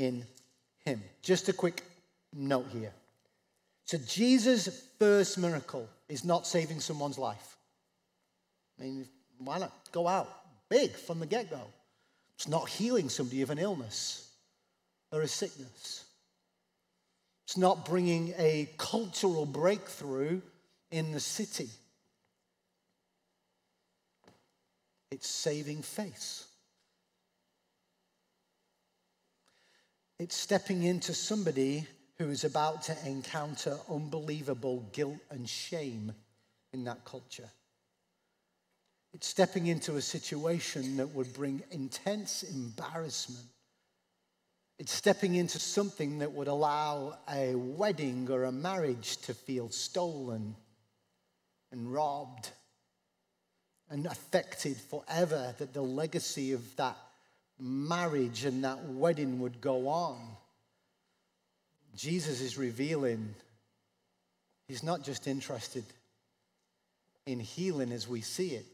in 0.00 0.24
him. 0.84 1.02
Just 1.22 1.48
a 1.48 1.52
quick 1.52 1.82
note 2.32 2.66
here. 2.72 2.92
So, 3.84 3.98
Jesus' 3.98 4.86
first 4.98 5.38
miracle 5.38 5.88
is 6.08 6.24
not 6.24 6.46
saving 6.46 6.80
someone's 6.80 7.18
life. 7.18 7.56
I 8.78 8.84
mean, 8.84 9.08
why 9.38 9.58
not 9.58 9.72
go 9.92 10.08
out 10.08 10.28
big 10.68 10.92
from 10.92 11.20
the 11.20 11.26
get 11.26 11.50
go? 11.50 11.62
It's 12.36 12.48
not 12.48 12.68
healing 12.68 13.08
somebody 13.08 13.42
of 13.42 13.50
an 13.50 13.58
illness 13.58 14.30
or 15.12 15.22
a 15.22 15.28
sickness. 15.28 16.04
It's 17.46 17.56
not 17.56 17.84
bringing 17.84 18.32
a 18.38 18.68
cultural 18.78 19.44
breakthrough 19.44 20.40
in 20.90 21.12
the 21.12 21.20
city. 21.20 21.68
It's 25.10 25.28
saving 25.28 25.82
face. 25.82 26.46
It's 30.20 30.36
stepping 30.36 30.82
into 30.82 31.14
somebody 31.14 31.86
who 32.18 32.28
is 32.28 32.44
about 32.44 32.82
to 32.82 32.96
encounter 33.06 33.78
unbelievable 33.88 34.86
guilt 34.92 35.16
and 35.30 35.48
shame 35.48 36.12
in 36.74 36.84
that 36.84 37.06
culture. 37.06 37.48
It's 39.14 39.26
stepping 39.26 39.66
into 39.66 39.96
a 39.96 40.02
situation 40.02 40.98
that 40.98 41.14
would 41.14 41.32
bring 41.32 41.62
intense 41.70 42.42
embarrassment. 42.42 43.46
It's 44.78 44.92
stepping 44.92 45.36
into 45.36 45.58
something 45.58 46.18
that 46.18 46.32
would 46.32 46.48
allow 46.48 47.16
a 47.26 47.54
wedding 47.54 48.30
or 48.30 48.44
a 48.44 48.52
marriage 48.52 49.16
to 49.22 49.32
feel 49.32 49.70
stolen 49.70 50.54
and 51.72 51.90
robbed 51.90 52.50
and 53.88 54.04
affected 54.04 54.76
forever, 54.76 55.54
that 55.56 55.72
the 55.72 55.80
legacy 55.80 56.52
of 56.52 56.76
that 56.76 56.98
marriage 57.60 58.44
and 58.44 58.64
that 58.64 58.84
wedding 58.84 59.40
would 59.40 59.60
go 59.60 59.88
on. 59.88 60.18
Jesus 61.94 62.40
is 62.40 62.56
revealing 62.56 63.34
he's 64.68 64.82
not 64.82 65.02
just 65.02 65.26
interested 65.26 65.84
in 67.26 67.40
healing 67.40 67.92
as 67.92 68.08
we 68.08 68.20
see 68.20 68.48
it 68.48 68.66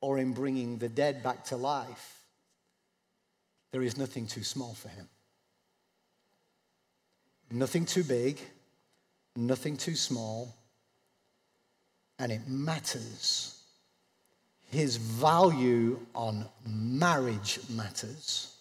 or 0.00 0.18
in 0.18 0.32
bringing 0.32 0.78
the 0.78 0.88
dead 0.88 1.22
back 1.22 1.44
to 1.46 1.56
life. 1.56 2.20
There 3.72 3.82
is 3.82 3.96
nothing 3.96 4.26
too 4.26 4.44
small 4.44 4.74
for 4.74 4.88
him. 4.88 5.08
Nothing 7.50 7.84
too 7.84 8.02
big, 8.02 8.40
nothing 9.36 9.76
too 9.76 9.94
small, 9.94 10.54
and 12.18 12.32
it 12.32 12.48
matters 12.48 13.55
his 14.76 14.96
value 14.98 15.98
on 16.14 16.44
marriage 16.66 17.60
matters, 17.70 18.54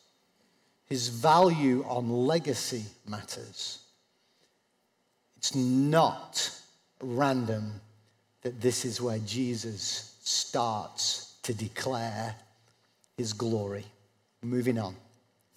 his 0.85 1.09
value 1.09 1.83
on 1.89 2.09
legacy 2.09 2.85
matters. 3.05 3.79
It's 5.35 5.53
not 5.53 6.57
random 7.01 7.81
that 8.43 8.61
this 8.61 8.85
is 8.85 9.01
where 9.01 9.19
Jesus 9.19 10.15
starts 10.23 11.35
to 11.43 11.53
declare 11.53 12.33
his 13.17 13.33
glory. 13.33 13.85
Moving 14.41 14.79
on. 14.79 14.95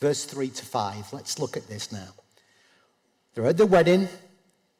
Verse 0.00 0.24
3 0.24 0.48
to 0.48 0.64
5. 0.64 1.12
Let's 1.12 1.38
look 1.38 1.56
at 1.56 1.68
this 1.68 1.92
now. 1.92 2.08
They're 3.34 3.46
at 3.46 3.58
the 3.58 3.64
wedding. 3.64 4.08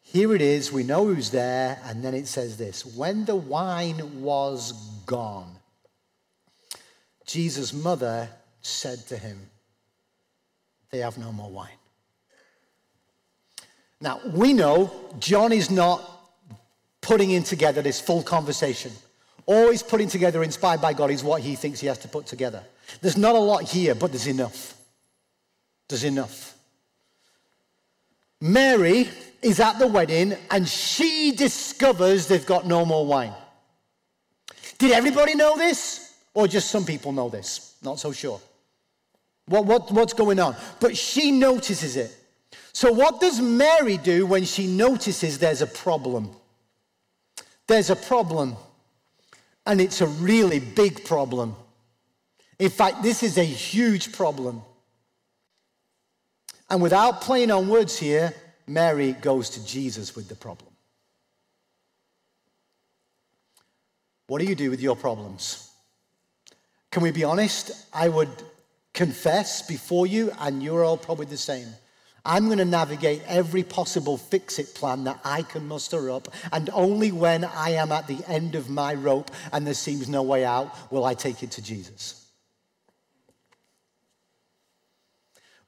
Here 0.01 0.35
it 0.35 0.43
is. 0.43 0.73
We 0.73 0.83
know 0.83 1.07
who's 1.07 1.31
there. 1.31 1.81
And 1.85 2.03
then 2.03 2.15
it 2.15 2.27
says 2.27 2.57
this 2.57 2.85
When 2.85 3.27
the 3.27 3.37
wine 3.37 4.23
was 4.23 4.73
gone, 5.07 5.58
Jesus' 7.29 7.75
mother 7.75 8.29
said 8.63 9.07
to 9.09 9.17
him, 9.17 9.39
They 10.91 10.99
have 10.99 11.19
no 11.19 11.31
more 11.31 11.51
wine. 11.51 11.69
Now, 14.01 14.21
we 14.33 14.55
know 14.55 14.91
John 15.19 15.53
is 15.53 15.71
not 15.71 16.03
putting 17.03 17.31
in 17.31 17.43
together 17.43 17.83
this 17.83 18.01
full 18.01 18.23
conversation. 18.23 18.93
All 19.45 19.71
he's 19.71 19.83
putting 19.83 20.09
together, 20.09 20.43
inspired 20.43 20.81
by 20.81 20.95
God, 20.95 21.11
is 21.11 21.23
what 21.23 21.43
he 21.43 21.55
thinks 21.55 21.81
he 21.81 21.87
has 21.87 21.99
to 21.99 22.09
put 22.09 22.27
together. 22.27 22.63
There's 23.03 23.17
not 23.19 23.35
a 23.35 23.39
lot 23.39 23.63
here, 23.63 23.95
but 23.95 24.11
there's 24.11 24.27
enough. 24.27 24.75
There's 25.89 26.05
enough. 26.05 26.57
Mary 28.41 29.09
is 29.43 29.61
at 29.61 29.79
the 29.79 29.87
wedding 29.87 30.35
and 30.51 30.67
she 30.67 31.33
discovers 31.33 32.27
they've 32.27 32.47
got 32.47 32.67
no 32.67 32.87
more 32.87 33.05
wine. 33.05 33.35
Did 34.79 34.93
everybody 34.93 35.35
know 35.35 35.57
this? 35.57 36.08
Or 36.39 36.47
just 36.47 36.71
some 36.71 36.85
people 36.85 37.11
know 37.11 37.29
this? 37.29 37.75
Not 37.83 37.99
so 37.99 38.13
sure. 38.13 38.41
What, 39.47 39.65
what, 39.65 39.91
what's 39.91 40.13
going 40.13 40.39
on? 40.39 40.55
But 40.79 40.97
she 40.97 41.33
notices 41.33 41.97
it. 41.97 42.17
So, 42.73 42.93
what 42.93 43.21
does 43.21 43.41
Mary 43.41 43.97
do 43.97 44.25
when 44.25 44.45
she 44.45 44.69
notices 44.69 45.41
there's 45.41 45.63
a 45.63 45.67
problem? 45.67 46.31
There's 47.67 47.91
a 47.91 47.97
problem, 47.97 48.55
and 49.67 49.81
it's 49.81 50.01
a 50.01 50.07
really 50.07 50.61
big 50.61 51.05
problem. 51.05 51.57
In 52.61 52.71
fact, 52.71 53.03
this 53.03 53.25
is 53.25 53.37
a 53.37 53.43
huge 53.43 54.13
problem. 54.13 54.63
And 56.71 56.81
without 56.81 57.21
playing 57.21 57.51
on 57.51 57.69
words 57.69 57.99
here, 57.99 58.33
Mary 58.65 59.11
goes 59.11 59.51
to 59.51 59.67
Jesus 59.67 60.15
with 60.15 60.29
the 60.29 60.37
problem. 60.37 60.71
What 64.29 64.41
do 64.41 64.47
you 64.47 64.55
do 64.55 64.71
with 64.71 64.81
your 64.81 64.95
problems? 64.95 65.68
Can 66.91 67.03
we 67.03 67.11
be 67.11 67.25
honest? 67.25 67.87
I 67.93 68.09
would 68.09 68.31
confess 68.95 69.63
before 69.63 70.07
you, 70.07 70.33
and 70.41 70.63
you're 70.63 70.85
all 70.85 70.97
probably 70.97 71.27
the 71.27 71.37
same. 71.37 71.69
I'm 72.25 72.47
going 72.47 72.59
to 72.59 72.65
navigate 72.65 73.23
every 73.27 73.63
possible 73.63 74.19
fix 74.19 74.59
it 74.59 74.75
plan 74.75 75.05
that 75.05 75.19
I 75.25 75.43
can 75.43 75.67
muster 75.67 76.11
up, 76.11 76.29
and 76.53 76.69
only 76.73 77.11
when 77.11 77.45
I 77.45 77.71
am 77.71 77.91
at 77.91 78.07
the 78.07 78.19
end 78.27 78.55
of 78.55 78.69
my 78.69 78.95
rope 78.95 79.31
and 79.53 79.67
there 79.67 79.75
seems 79.75 80.09
no 80.09 80.23
way 80.23 80.45
out 80.45 80.93
will 80.93 81.05
I 81.05 81.15
take 81.15 81.43
it 81.43 81.53
to 81.53 81.63
Jesus. 81.63 82.27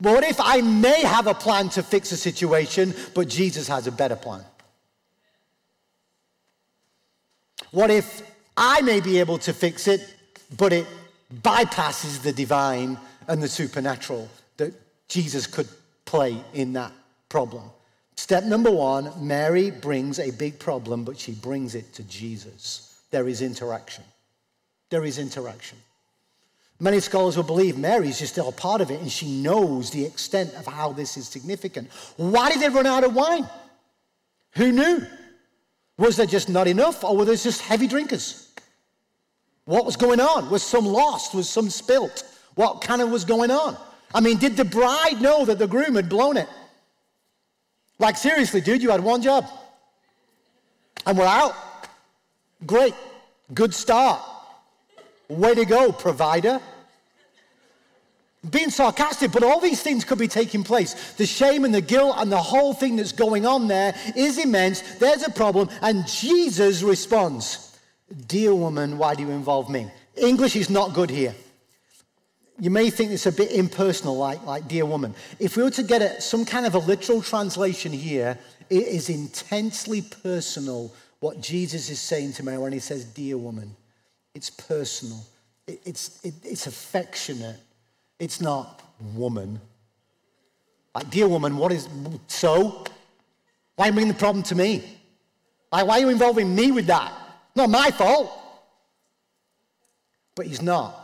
What 0.01 0.25
if 0.25 0.41
I 0.41 0.61
may 0.61 1.03
have 1.03 1.27
a 1.27 1.35
plan 1.35 1.69
to 1.71 1.83
fix 1.83 2.11
a 2.13 2.17
situation, 2.17 2.95
but 3.15 3.29
Jesus 3.29 3.69
has 3.69 3.87
a 3.87 3.93
better 3.93 4.17
plan? 4.17 4.45
What 7.71 7.91
if 7.91 8.23
I 8.57 8.81
may 8.83 9.01
be 9.01 9.21
able 9.21 9.39
to 9.39 9.53
fix 9.53 9.89
it, 9.89 10.15
but 10.57 10.73
it 10.73 10.87
bypasses 11.33 12.23
the 12.23 12.33
divine 12.33 12.99
and 13.29 13.43
the 13.43 13.49
supernatural 13.49 14.29
that 14.57 14.73
Jesus 15.09 15.47
could 15.47 15.69
play 16.05 16.43
in 16.53 16.73
that 16.75 16.93
problem? 17.29 17.65
Step 18.17 18.45
number 18.45 18.71
one 18.71 19.13
Mary 19.27 19.71
brings 19.71 20.19
a 20.19 20.31
big 20.33 20.59
problem, 20.59 21.05
but 21.05 21.19
she 21.19 21.33
brings 21.33 21.75
it 21.75 21.93
to 21.95 22.03
Jesus. 22.03 23.01
There 23.11 23.27
is 23.29 23.43
interaction. 23.43 24.05
There 24.91 25.05
is 25.05 25.19
interaction. 25.19 25.79
Many 26.81 27.01
scholars 27.01 27.37
will 27.37 27.45
believe 27.45 27.77
Mary's 27.77 28.19
just 28.19 28.33
still 28.33 28.49
a 28.49 28.53
part 28.53 28.81
of 28.81 28.91
it 28.91 29.01
and 29.01 29.11
she 29.11 29.43
knows 29.43 29.91
the 29.91 30.05
extent 30.05 30.55
of 30.55 30.67
how 30.67 30.93
this 30.93 31.17
is 31.17 31.29
significant. 31.29 31.91
Why 32.17 32.51
did 32.51 32.61
they 32.61 32.71
run 32.71 32.87
out 32.87 33.05
of 33.05 33.15
wine? 33.15 33.49
Who 34.53 34.73
knew? 34.73 35.07
Was 35.99 36.17
there 36.17 36.27
just 36.27 36.49
not 36.49 36.67
enough 36.67 37.05
or 37.05 37.17
were 37.17 37.27
there 37.27 37.37
just 37.37 37.61
heavy 37.61 37.87
drinkers? 37.87 38.50
What 39.71 39.87
was 39.87 39.95
going 39.95 40.19
on? 40.19 40.51
Was 40.51 40.65
some 40.65 40.85
lost? 40.85 41.33
Was 41.33 41.49
some 41.49 41.71
spilt? 41.71 42.25
What 42.57 42.81
kind 42.81 43.01
of 43.01 43.09
was 43.09 43.25
going 43.25 43.53
on? 43.53 43.77
I 44.13 44.19
mean, 44.21 44.37
did 44.37 44.57
the 44.57 44.65
bride 44.65 45.23
know 45.23 45.45
that 45.45 45.61
the 45.61 45.69
groom 45.69 45.95
had 45.95 46.09
blown 46.09 46.37
it? 46.37 46.49
Like, 48.01 48.17
seriously, 48.17 48.61
dude, 48.61 48.83
you 48.83 48.91
had 48.91 49.01
one 49.01 49.23
job 49.23 49.47
and 51.07 51.17
we're 51.17 51.25
out. 51.25 51.55
Great. 52.67 52.95
Good 53.55 53.73
start. 53.73 54.21
Way 55.29 55.55
to 55.55 55.65
go, 55.65 55.93
provider. 55.93 56.61
Being 58.51 58.71
sarcastic, 58.71 59.31
but 59.31 59.45
all 59.45 59.61
these 59.61 59.83
things 59.83 60.05
could 60.05 60.19
be 60.19 60.27
taking 60.27 60.65
place. 60.65 61.13
The 61.13 61.27
shame 61.27 61.65
and 61.65 61.73
the 61.73 61.81
guilt 61.81 62.17
and 62.19 62.33
the 62.33 62.43
whole 62.43 62.75
thing 62.75 62.97
that's 62.97 63.13
going 63.13 63.47
on 63.47 63.69
there 63.69 63.95
is 64.17 64.37
immense. 64.37 64.81
There's 64.97 65.23
a 65.23 65.31
problem. 65.31 65.69
And 65.81 66.09
Jesus 66.09 66.83
responds 66.83 67.70
Dear 68.27 68.55
woman, 68.55 68.99
why 68.99 69.15
do 69.15 69.23
you 69.23 69.31
involve 69.31 69.71
me? 69.71 69.91
English 70.17 70.57
is 70.57 70.69
not 70.69 70.95
good 70.95 71.11
here. 71.11 71.35
You 72.59 72.71
may 72.71 72.91
think 72.91 73.13
it's 73.13 73.27
a 73.27 73.33
bit 73.33 73.53
impersonal, 73.53 74.19
like, 74.19 74.45
like 74.45 74.69
dear 74.69 74.85
woman. 74.85 75.15
If 75.39 75.57
we 75.57 75.63
were 75.63 75.71
to 75.71 75.83
get 75.83 76.03
a, 76.03 76.21
some 76.21 76.45
kind 76.45 76.67
of 76.67 76.75
a 76.75 76.79
literal 76.79 77.23
translation 77.23 77.93
here, 77.93 78.39
it 78.69 78.87
is 78.87 79.09
intensely 79.09 80.03
personal 80.03 80.93
what 81.21 81.41
Jesus 81.41 81.89
is 81.89 82.01
saying 82.01 82.35
to 82.35 82.43
Mary 82.43 82.59
when 82.59 82.73
he 82.73 82.79
says, 82.79 83.05
Dear 83.05 83.39
woman. 83.39 83.75
It's 84.35 84.51
personal, 84.51 85.25
it, 85.67 85.81
it's, 85.85 86.25
it, 86.25 86.35
it's 86.45 86.67
affectionate. 86.67 87.61
It's 88.19 88.41
not 88.41 88.83
woman. 89.15 89.61
Like, 90.95 91.11
dear 91.11 91.29
woman, 91.29 91.57
what 91.57 91.73
is 91.73 91.89
so? 92.27 92.85
Why 93.77 93.91
bringing 93.91 94.13
the 94.13 94.19
problem 94.19 94.43
to 94.45 94.55
me? 94.55 94.85
Like, 95.73 95.87
why 95.87 95.97
are 95.97 96.01
you 96.01 96.09
involving 96.11 96.55
me 96.55 96.71
with 96.71 96.87
that? 96.87 97.13
Not 97.55 97.71
my 97.71 97.91
fault. 97.91 98.31
But 100.35 100.47
he's 100.47 100.63
not. 100.63 100.97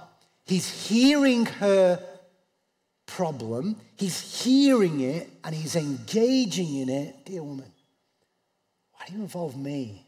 He's 0.47 0.89
hearing 0.89 1.47
her 1.47 2.01
problem, 3.07 3.77
he's 3.97 4.43
hearing 4.43 5.01
it, 5.01 5.31
and 5.45 5.55
he's 5.55 5.77
engaging 5.77 6.77
in 6.77 6.89
it. 6.89 7.25
Dear 7.25 7.43
woman, 7.43 7.73
why 8.93 9.07
do 9.07 9.15
you 9.15 9.21
involve 9.21 9.57
me? 9.57 10.07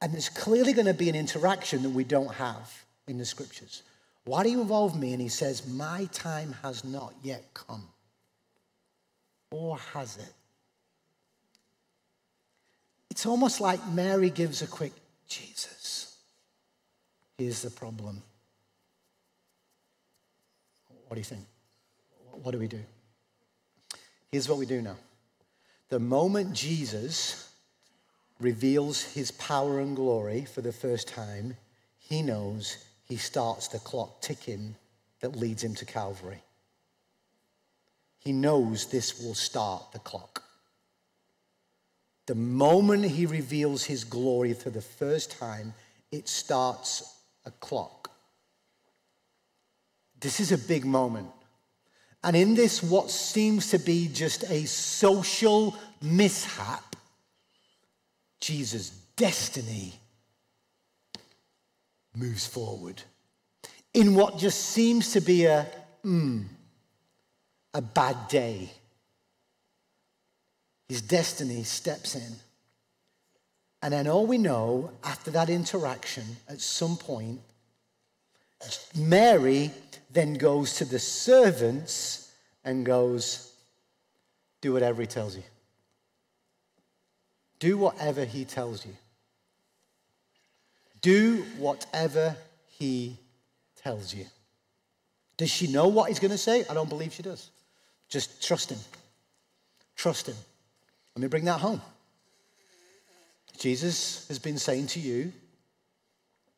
And 0.00 0.12
there's 0.12 0.28
clearly 0.28 0.72
going 0.72 0.86
to 0.86 0.94
be 0.94 1.08
an 1.08 1.14
interaction 1.14 1.82
that 1.82 1.90
we 1.90 2.04
don't 2.04 2.34
have 2.34 2.72
in 3.06 3.18
the 3.18 3.24
scriptures. 3.24 3.82
Why 4.24 4.42
do 4.42 4.50
you 4.50 4.60
involve 4.60 4.98
me? 4.98 5.12
And 5.12 5.20
he 5.20 5.28
says, 5.28 5.66
My 5.66 6.08
time 6.12 6.54
has 6.62 6.84
not 6.84 7.14
yet 7.22 7.44
come. 7.54 7.88
Or 9.50 9.78
has 9.92 10.16
it? 10.16 10.32
It's 13.10 13.26
almost 13.26 13.60
like 13.60 13.84
Mary 13.88 14.30
gives 14.30 14.62
a 14.62 14.66
quick, 14.66 14.92
Jesus, 15.30 16.16
here's 17.38 17.62
the 17.62 17.70
problem. 17.70 18.22
What 21.06 21.14
do 21.14 21.20
you 21.20 21.24
think? 21.24 21.46
What 22.32 22.52
do 22.52 22.58
we 22.58 22.66
do? 22.66 22.80
Here's 24.30 24.48
what 24.48 24.58
we 24.58 24.66
do 24.66 24.82
now. 24.82 24.96
The 25.88 26.00
moment 26.00 26.52
Jesus 26.52 27.48
reveals 28.40 29.02
his 29.02 29.30
power 29.30 29.80
and 29.80 29.94
glory 29.94 30.44
for 30.44 30.62
the 30.62 30.72
first 30.72 31.08
time, 31.08 31.56
he 31.98 32.22
knows 32.22 32.84
he 33.04 33.16
starts 33.16 33.68
the 33.68 33.78
clock 33.78 34.20
ticking 34.20 34.74
that 35.20 35.36
leads 35.36 35.62
him 35.62 35.74
to 35.76 35.84
Calvary. 35.84 36.42
He 38.18 38.32
knows 38.32 38.86
this 38.86 39.20
will 39.20 39.34
start 39.34 39.92
the 39.92 39.98
clock. 40.00 40.44
The 42.30 42.36
moment 42.36 43.04
he 43.06 43.26
reveals 43.26 43.82
his 43.82 44.04
glory 44.04 44.54
for 44.54 44.70
the 44.70 44.80
first 44.80 45.32
time, 45.32 45.74
it 46.12 46.28
starts 46.28 47.16
a 47.44 47.50
clock. 47.50 48.08
This 50.20 50.38
is 50.38 50.52
a 50.52 50.58
big 50.58 50.84
moment. 50.84 51.26
And 52.22 52.36
in 52.36 52.54
this, 52.54 52.84
what 52.84 53.10
seems 53.10 53.70
to 53.70 53.80
be 53.80 54.06
just 54.06 54.44
a 54.44 54.64
social 54.66 55.74
mishap, 56.00 56.94
Jesus' 58.38 58.90
destiny 59.16 59.94
moves 62.14 62.46
forward 62.46 63.02
in 63.92 64.14
what 64.14 64.38
just 64.38 64.66
seems 64.66 65.14
to 65.14 65.20
be 65.20 65.46
a, 65.46 65.66
mm, 66.04 66.44
a 67.74 67.82
bad 67.82 68.28
day. 68.28 68.70
His 70.90 71.02
destiny 71.02 71.62
steps 71.62 72.16
in. 72.16 72.32
And 73.80 73.92
then 73.92 74.08
all 74.08 74.26
we 74.26 74.38
know 74.38 74.90
after 75.04 75.30
that 75.30 75.48
interaction, 75.48 76.24
at 76.48 76.60
some 76.60 76.96
point, 76.96 77.38
Mary 78.96 79.70
then 80.10 80.34
goes 80.34 80.74
to 80.78 80.84
the 80.84 80.98
servants 80.98 82.32
and 82.64 82.84
goes, 82.84 83.52
Do 84.62 84.72
whatever 84.72 85.02
he 85.02 85.06
tells 85.06 85.36
you. 85.36 85.44
Do 87.60 87.78
whatever 87.78 88.24
he 88.24 88.44
tells 88.44 88.84
you. 88.84 88.96
Do 91.02 91.44
whatever 91.56 92.34
he 92.66 93.16
tells 93.80 94.12
you. 94.12 94.26
Does 95.36 95.50
she 95.50 95.68
know 95.68 95.86
what 95.86 96.08
he's 96.08 96.18
going 96.18 96.32
to 96.32 96.36
say? 96.36 96.64
I 96.68 96.74
don't 96.74 96.88
believe 96.88 97.12
she 97.12 97.22
does. 97.22 97.48
Just 98.08 98.44
trust 98.44 98.72
him. 98.72 98.80
Trust 99.94 100.26
him. 100.26 100.34
Let 101.14 101.22
me 101.22 101.28
bring 101.28 101.44
that 101.44 101.60
home. 101.60 101.80
Jesus 103.58 104.26
has 104.28 104.38
been 104.38 104.58
saying 104.58 104.86
to 104.88 105.00
you, 105.00 105.32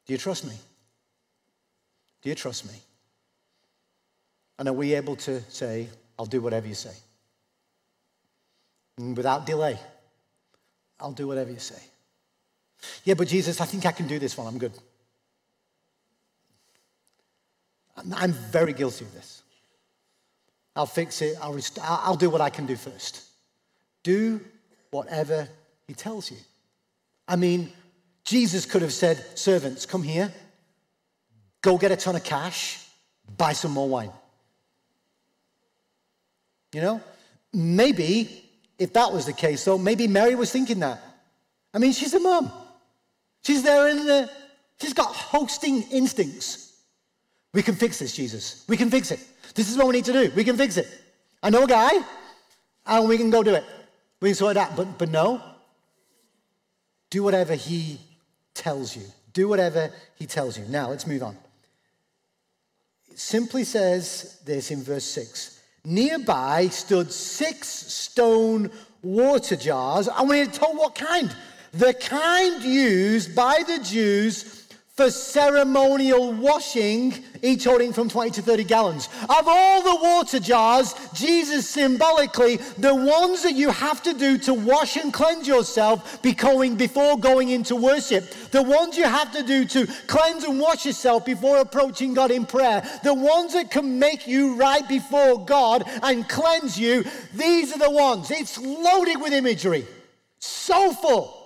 Do 0.06 0.12
you 0.12 0.18
trust 0.18 0.44
me? 0.44 0.54
Do 2.22 2.28
you 2.28 2.34
trust 2.34 2.66
me? 2.66 2.78
And 4.58 4.68
are 4.68 4.72
we 4.72 4.94
able 4.94 5.16
to 5.16 5.40
say, 5.48 5.88
I'll 6.18 6.26
do 6.26 6.40
whatever 6.40 6.68
you 6.68 6.74
say? 6.74 6.94
And 8.98 9.16
without 9.16 9.46
delay, 9.46 9.78
I'll 11.00 11.12
do 11.12 11.26
whatever 11.26 11.50
you 11.50 11.58
say. 11.58 11.82
Yeah, 13.04 13.14
but 13.14 13.26
Jesus, 13.28 13.60
I 13.60 13.64
think 13.64 13.86
I 13.86 13.92
can 13.92 14.06
do 14.06 14.18
this 14.18 14.38
one. 14.38 14.46
I'm 14.46 14.58
good. 14.58 14.72
I'm 18.14 18.32
very 18.32 18.72
guilty 18.72 19.04
of 19.04 19.12
this. 19.12 19.42
I'll 20.74 20.86
fix 20.86 21.20
it. 21.22 21.36
I'll, 21.42 21.54
rest- 21.54 21.78
I'll 21.82 22.16
do 22.16 22.30
what 22.30 22.40
I 22.40 22.50
can 22.50 22.66
do 22.66 22.76
first. 22.76 23.24
Do 24.02 24.40
whatever 24.90 25.48
he 25.86 25.94
tells 25.94 26.30
you. 26.30 26.36
I 27.26 27.36
mean, 27.36 27.72
Jesus 28.24 28.66
could 28.66 28.82
have 28.82 28.92
said, 28.92 29.38
Servants, 29.38 29.86
come 29.86 30.02
here, 30.02 30.32
go 31.60 31.78
get 31.78 31.92
a 31.92 31.96
ton 31.96 32.16
of 32.16 32.24
cash, 32.24 32.86
buy 33.36 33.52
some 33.52 33.72
more 33.72 33.88
wine. 33.88 34.10
You 36.72 36.80
know? 36.80 37.00
Maybe, 37.52 38.44
if 38.78 38.92
that 38.94 39.12
was 39.12 39.26
the 39.26 39.32
case, 39.32 39.64
though, 39.64 39.78
maybe 39.78 40.06
Mary 40.08 40.34
was 40.34 40.50
thinking 40.50 40.80
that. 40.80 41.02
I 41.74 41.78
mean, 41.78 41.92
she's 41.92 42.14
a 42.14 42.20
mom. 42.20 42.50
She's 43.44 43.62
there 43.62 43.88
in 43.88 44.06
the, 44.06 44.30
she's 44.80 44.94
got 44.94 45.14
hosting 45.14 45.82
instincts. 45.90 46.72
We 47.52 47.62
can 47.62 47.74
fix 47.74 47.98
this, 47.98 48.14
Jesus. 48.14 48.64
We 48.68 48.76
can 48.76 48.90
fix 48.90 49.10
it. 49.10 49.20
This 49.54 49.70
is 49.70 49.76
what 49.76 49.86
we 49.86 49.94
need 49.94 50.06
to 50.06 50.12
do. 50.12 50.32
We 50.34 50.44
can 50.44 50.56
fix 50.56 50.76
it. 50.76 50.88
I 51.42 51.50
know 51.50 51.64
a 51.64 51.66
guy, 51.66 51.90
and 52.86 53.08
we 53.08 53.18
can 53.18 53.30
go 53.30 53.42
do 53.42 53.54
it. 53.54 53.64
We 54.22 54.30
it 54.30 54.56
out. 54.56 54.76
But, 54.76 54.98
but 54.98 55.10
no, 55.10 55.42
do 57.10 57.24
whatever 57.24 57.54
he 57.54 57.98
tells 58.54 58.96
you. 58.96 59.02
Do 59.32 59.48
whatever 59.48 59.90
he 60.14 60.26
tells 60.26 60.56
you. 60.56 60.64
Now, 60.68 60.90
let's 60.90 61.08
move 61.08 61.24
on. 61.24 61.36
It 63.10 63.18
simply 63.18 63.64
says 63.64 64.40
this 64.44 64.70
in 64.70 64.82
verse 64.82 65.04
6 65.04 65.60
Nearby 65.84 66.68
stood 66.68 67.10
six 67.10 67.68
stone 67.68 68.70
water 69.02 69.56
jars, 69.56 70.08
and 70.08 70.28
we're 70.28 70.46
told 70.46 70.78
what 70.78 70.94
kind 70.94 71.34
the 71.72 71.92
kind 71.92 72.62
used 72.62 73.34
by 73.34 73.64
the 73.66 73.80
Jews 73.82 74.61
for 74.94 75.10
ceremonial 75.10 76.34
washing, 76.34 77.14
each 77.40 77.64
holding 77.64 77.94
from 77.94 78.10
20 78.10 78.30
to 78.32 78.42
30 78.42 78.64
gallons. 78.64 79.08
Of 79.22 79.44
all 79.46 79.82
the 79.82 80.02
water 80.02 80.38
jars, 80.38 80.94
Jesus 81.14 81.66
symbolically, 81.66 82.56
the 82.76 82.94
ones 82.94 83.42
that 83.42 83.54
you 83.54 83.70
have 83.70 84.02
to 84.02 84.12
do 84.12 84.36
to 84.38 84.52
wash 84.52 84.98
and 84.98 85.10
cleanse 85.10 85.48
yourself 85.48 86.20
before 86.20 87.16
going 87.18 87.48
into 87.48 87.74
worship, 87.74 88.28
the 88.50 88.62
ones 88.62 88.98
you 88.98 89.04
have 89.04 89.32
to 89.32 89.42
do 89.42 89.64
to 89.64 89.86
cleanse 90.08 90.44
and 90.44 90.60
wash 90.60 90.84
yourself 90.84 91.24
before 91.24 91.60
approaching 91.60 92.12
God 92.12 92.30
in 92.30 92.44
prayer, 92.44 92.82
the 93.02 93.14
ones 93.14 93.54
that 93.54 93.70
can 93.70 93.98
make 93.98 94.26
you 94.26 94.56
right 94.56 94.86
before 94.86 95.42
God 95.42 95.84
and 96.02 96.28
cleanse 96.28 96.78
you, 96.78 97.02
these 97.32 97.74
are 97.74 97.78
the 97.78 97.90
ones. 97.90 98.30
It's 98.30 98.58
loaded 98.58 99.22
with 99.22 99.32
imagery, 99.32 99.86
so 100.38 100.92
full. 100.92 101.38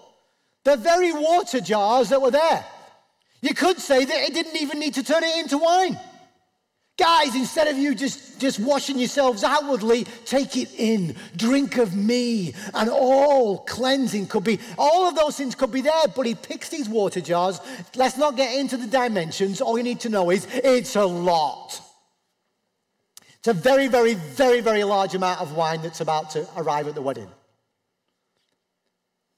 The 0.65 0.77
very 0.77 1.13
water 1.13 1.61
jars 1.61 2.09
that 2.09 2.21
were 2.21 2.33
there. 2.33 2.65
You 3.47 3.55
could 3.55 3.79
say 3.79 4.05
that 4.05 4.29
it 4.29 4.35
didn't 4.35 4.61
even 4.61 4.81
need 4.81 4.95
to 4.95 5.05
turn 5.05 5.23
it 5.23 5.39
into 5.39 5.57
wine. 5.57 5.97
Guys, 6.99 7.37
instead 7.37 7.69
of 7.69 7.79
you 7.79 7.95
just, 7.95 8.41
just 8.41 8.59
washing 8.59 8.99
yourselves 8.99 9.45
outwardly, 9.45 10.03
take 10.25 10.57
it 10.57 10.69
in. 10.77 11.15
Drink 11.37 11.77
of 11.77 11.95
me. 11.95 12.55
And 12.75 12.91
all 12.91 13.59
cleansing 13.59 14.27
could 14.27 14.43
be, 14.43 14.59
all 14.77 15.07
of 15.07 15.15
those 15.15 15.37
things 15.37 15.55
could 15.55 15.71
be 15.71 15.81
there, 15.81 16.09
but 16.17 16.27
he 16.27 16.35
picks 16.35 16.71
these 16.71 16.89
water 16.89 17.21
jars. 17.21 17.61
Let's 17.95 18.17
not 18.17 18.37
get 18.37 18.53
into 18.59 18.77
the 18.77 18.89
dimensions. 18.89 19.61
All 19.61 19.79
you 19.79 19.85
need 19.85 20.01
to 20.01 20.09
know 20.09 20.31
is 20.31 20.49
it's 20.51 20.97
a 20.97 21.07
lot. 21.07 21.81
It's 23.39 23.47
a 23.47 23.55
very, 23.55 23.87
very, 23.87 24.15
very, 24.15 24.61
very 24.61 24.83
large 24.83 25.15
amount 25.15 25.41
of 25.41 25.55
wine 25.55 25.83
that's 25.83 26.01
about 26.01 26.31
to 26.31 26.49
arrive 26.57 26.89
at 26.89 26.97
the 26.97 27.03
wedding. 27.03 27.29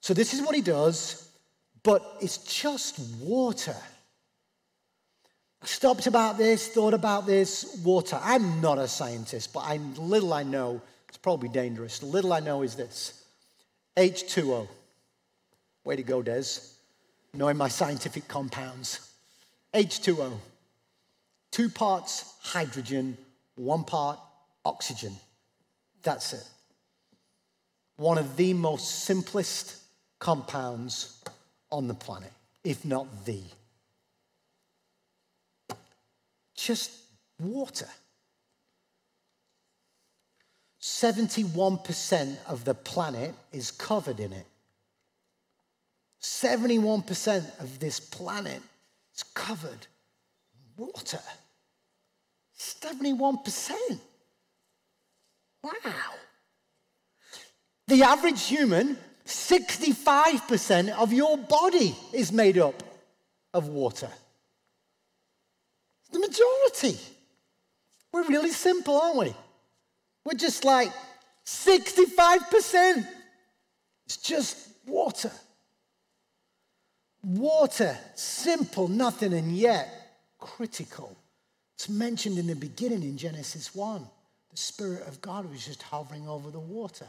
So 0.01 0.15
this 0.15 0.33
is 0.33 0.41
what 0.41 0.55
he 0.55 0.63
does, 0.63 1.29
but 1.83 2.17
it's 2.23 2.39
just 2.39 2.99
water. 3.21 3.77
Stopped 5.65 6.07
about 6.07 6.39
this, 6.39 6.69
thought 6.69 6.95
about 6.95 7.27
this, 7.27 7.81
water. 7.85 8.19
I'm 8.23 8.61
not 8.61 8.79
a 8.79 8.87
scientist, 8.87 9.53
but 9.53 9.61
I, 9.61 9.79
little 9.97 10.33
I 10.33 10.45
know, 10.45 10.81
it's 11.09 11.19
probably 11.19 11.49
dangerous. 11.49 12.03
Little 12.03 12.33
I 12.33 12.41
know 12.41 12.63
is 12.63 12.77
this 12.77 13.25
H2O. 13.97 14.69
Way 15.85 15.97
to 15.97 16.03
go, 16.03 16.23
Des. 16.23 16.45
Knowing 17.35 17.57
my 17.57 17.69
scientific 17.69 18.29
compounds. 18.29 19.13
H2O. 19.75 20.33
Two 21.51 21.69
parts 21.69 22.35
hydrogen, 22.41 23.17
one 23.57 23.85
part 23.85 24.19
oxygen. 24.65 25.15
That's 26.03 26.33
it. 26.35 26.49
One 27.97 28.17
of 28.17 28.37
the 28.37 28.55
most 28.55 29.05
simplest 29.05 29.77
compounds 30.21 31.21
on 31.73 31.89
the 31.89 31.95
planet, 31.95 32.33
if 32.63 32.85
not 32.85 33.25
the. 33.25 33.43
Just 36.59 36.91
water. 37.41 37.89
71% 40.83 42.37
of 42.49 42.65
the 42.65 42.75
planet 42.75 43.33
is 43.53 43.71
covered 43.71 44.19
in 44.19 44.33
it. 44.33 44.47
71% 46.21 47.61
of 47.61 47.79
this 47.79 48.01
planet 48.01 48.61
is 49.15 49.23
covered 49.23 49.87
in 50.53 50.85
water. 50.85 51.21
71%. 52.59 53.73
Wow. 55.63 55.71
The 57.87 58.03
average 58.03 58.47
human 58.47 58.97
65% 59.25 60.89
of 60.91 61.13
your 61.13 61.39
body 61.39 61.95
is 62.13 62.33
made 62.33 62.59
up 62.59 62.83
of 63.55 63.69
water. 63.69 64.11
The 66.11 66.19
majority. 66.19 66.99
We're 68.13 68.29
really 68.29 68.51
simple, 68.51 69.01
aren't 69.01 69.19
we? 69.19 69.35
We're 70.25 70.39
just 70.39 70.65
like 70.65 70.93
65%. 71.45 73.07
It's 74.07 74.17
just 74.17 74.69
water. 74.87 75.31
Water, 77.23 77.97
simple, 78.15 78.89
nothing, 78.89 79.33
and 79.35 79.53
yet 79.57 79.89
critical. 80.39 81.17
It's 81.75 81.89
mentioned 81.89 82.39
in 82.39 82.47
the 82.47 82.57
beginning 82.57 83.03
in 83.03 83.17
Genesis 83.19 83.75
1. 83.75 84.07
The 84.51 84.57
Spirit 84.57 85.07
of 85.07 85.21
God 85.21 85.51
was 85.51 85.65
just 85.65 85.83
hovering 85.83 86.27
over 86.27 86.51
the 86.51 86.59
water. 86.59 87.07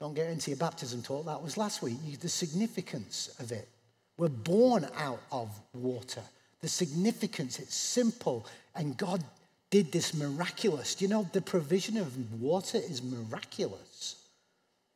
Don't 0.00 0.14
get 0.14 0.28
into 0.28 0.50
your 0.50 0.58
baptism 0.58 1.02
talk, 1.02 1.26
that 1.26 1.42
was 1.42 1.56
last 1.56 1.80
week. 1.80 1.96
The 2.20 2.28
significance 2.28 3.34
of 3.38 3.52
it. 3.52 3.68
We're 4.16 4.28
born 4.28 4.86
out 4.96 5.20
of 5.30 5.48
water. 5.72 6.22
The 6.64 6.70
significance, 6.70 7.58
it's 7.58 7.74
simple. 7.74 8.46
And 8.74 8.96
God 8.96 9.22
did 9.68 9.92
this 9.92 10.14
miraculous. 10.14 10.98
You 11.02 11.08
know, 11.08 11.28
the 11.34 11.42
provision 11.42 11.98
of 11.98 12.40
water 12.40 12.78
is 12.78 13.02
miraculous. 13.02 14.16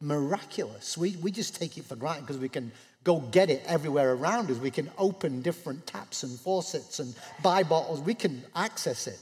Miraculous. 0.01 0.97
We, 0.97 1.17
we 1.17 1.31
just 1.31 1.61
take 1.61 1.77
it 1.77 1.85
for 1.85 1.95
granted 1.95 2.23
because 2.23 2.39
we 2.39 2.49
can 2.49 2.73
go 3.05 3.21
get 3.21 3.51
it 3.51 3.63
everywhere 3.67 4.15
around 4.15 4.51
us. 4.51 4.57
We 4.57 4.71
can 4.71 4.91
open 4.97 5.43
different 5.43 5.87
taps 5.87 6.23
and 6.23 6.41
faucets 6.41 7.01
and 7.01 7.15
buy 7.43 7.65
bottles. 7.65 8.01
We 8.01 8.15
can 8.15 8.43
access 8.57 9.07
it. 9.07 9.21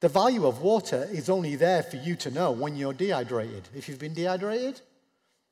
The 0.00 0.08
value 0.08 0.48
of 0.48 0.60
water 0.60 1.08
is 1.12 1.30
only 1.30 1.54
there 1.54 1.84
for 1.84 1.98
you 1.98 2.16
to 2.16 2.32
know 2.32 2.50
when 2.50 2.74
you're 2.74 2.92
dehydrated. 2.92 3.68
If 3.76 3.88
you've 3.88 4.00
been 4.00 4.12
dehydrated, 4.14 4.80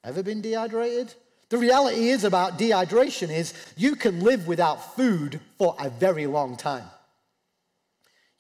ever 0.02 0.24
been 0.24 0.40
dehydrated? 0.40 1.14
The 1.52 1.58
reality 1.58 2.08
is 2.08 2.24
about 2.24 2.58
dehydration 2.58 3.28
is 3.28 3.52
you 3.76 3.94
can 3.94 4.20
live 4.20 4.46
without 4.46 4.96
food 4.96 5.38
for 5.58 5.76
a 5.78 5.90
very 5.90 6.26
long 6.26 6.56
time. 6.56 6.86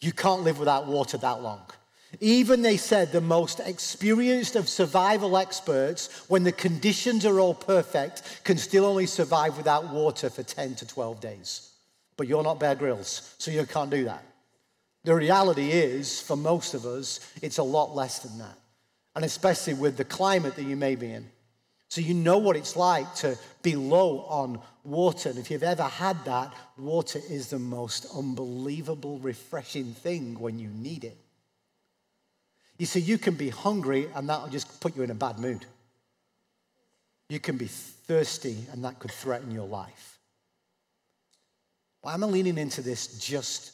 You 0.00 0.12
can't 0.12 0.44
live 0.44 0.58
without 0.58 0.86
water 0.86 1.18
that 1.18 1.42
long. 1.42 1.60
Even 2.20 2.62
they 2.62 2.78
said 2.78 3.12
the 3.12 3.20
most 3.20 3.60
experienced 3.60 4.56
of 4.56 4.66
survival 4.66 5.36
experts, 5.36 6.24
when 6.28 6.42
the 6.42 6.52
conditions 6.52 7.26
are 7.26 7.38
all 7.38 7.52
perfect, 7.52 8.40
can 8.44 8.56
still 8.56 8.86
only 8.86 9.04
survive 9.04 9.58
without 9.58 9.92
water 9.92 10.30
for 10.30 10.42
10 10.42 10.76
to 10.76 10.86
12 10.86 11.20
days. 11.20 11.70
but 12.16 12.26
you're 12.26 12.42
not 12.42 12.60
Bear 12.60 12.74
Grylls, 12.76 13.34
so 13.36 13.50
you 13.50 13.66
can't 13.66 13.90
do 13.90 14.04
that. 14.04 14.24
The 15.04 15.14
reality 15.14 15.70
is, 15.70 16.18
for 16.18 16.36
most 16.36 16.72
of 16.72 16.86
us, 16.86 17.20
it's 17.42 17.58
a 17.58 17.62
lot 17.62 17.94
less 17.94 18.20
than 18.20 18.38
that. 18.38 18.58
And 19.14 19.22
especially 19.22 19.74
with 19.74 19.98
the 19.98 20.04
climate 20.06 20.56
that 20.56 20.64
you 20.64 20.76
may 20.76 20.94
be 20.94 21.12
in. 21.12 21.31
So 21.92 22.00
you 22.00 22.14
know 22.14 22.38
what 22.38 22.56
it's 22.56 22.74
like 22.74 23.14
to 23.16 23.36
be 23.62 23.76
low 23.76 24.20
on 24.20 24.58
water. 24.82 25.28
And 25.28 25.38
if 25.38 25.50
you've 25.50 25.62
ever 25.62 25.82
had 25.82 26.24
that, 26.24 26.54
water 26.78 27.20
is 27.28 27.48
the 27.48 27.58
most 27.58 28.06
unbelievable, 28.16 29.18
refreshing 29.18 29.92
thing 29.92 30.40
when 30.40 30.58
you 30.58 30.70
need 30.70 31.04
it. 31.04 31.18
You 32.78 32.86
see, 32.86 33.00
you 33.00 33.18
can 33.18 33.34
be 33.34 33.50
hungry 33.50 34.08
and 34.14 34.26
that'll 34.26 34.48
just 34.48 34.80
put 34.80 34.96
you 34.96 35.02
in 35.02 35.10
a 35.10 35.14
bad 35.14 35.38
mood. 35.38 35.66
You 37.28 37.38
can 37.38 37.58
be 37.58 37.66
thirsty 37.66 38.56
and 38.72 38.82
that 38.86 38.98
could 38.98 39.12
threaten 39.12 39.50
your 39.50 39.68
life. 39.68 40.18
But 42.02 42.14
I'm 42.14 42.22
leaning 42.22 42.56
into 42.56 42.80
this 42.80 43.18
just 43.18 43.72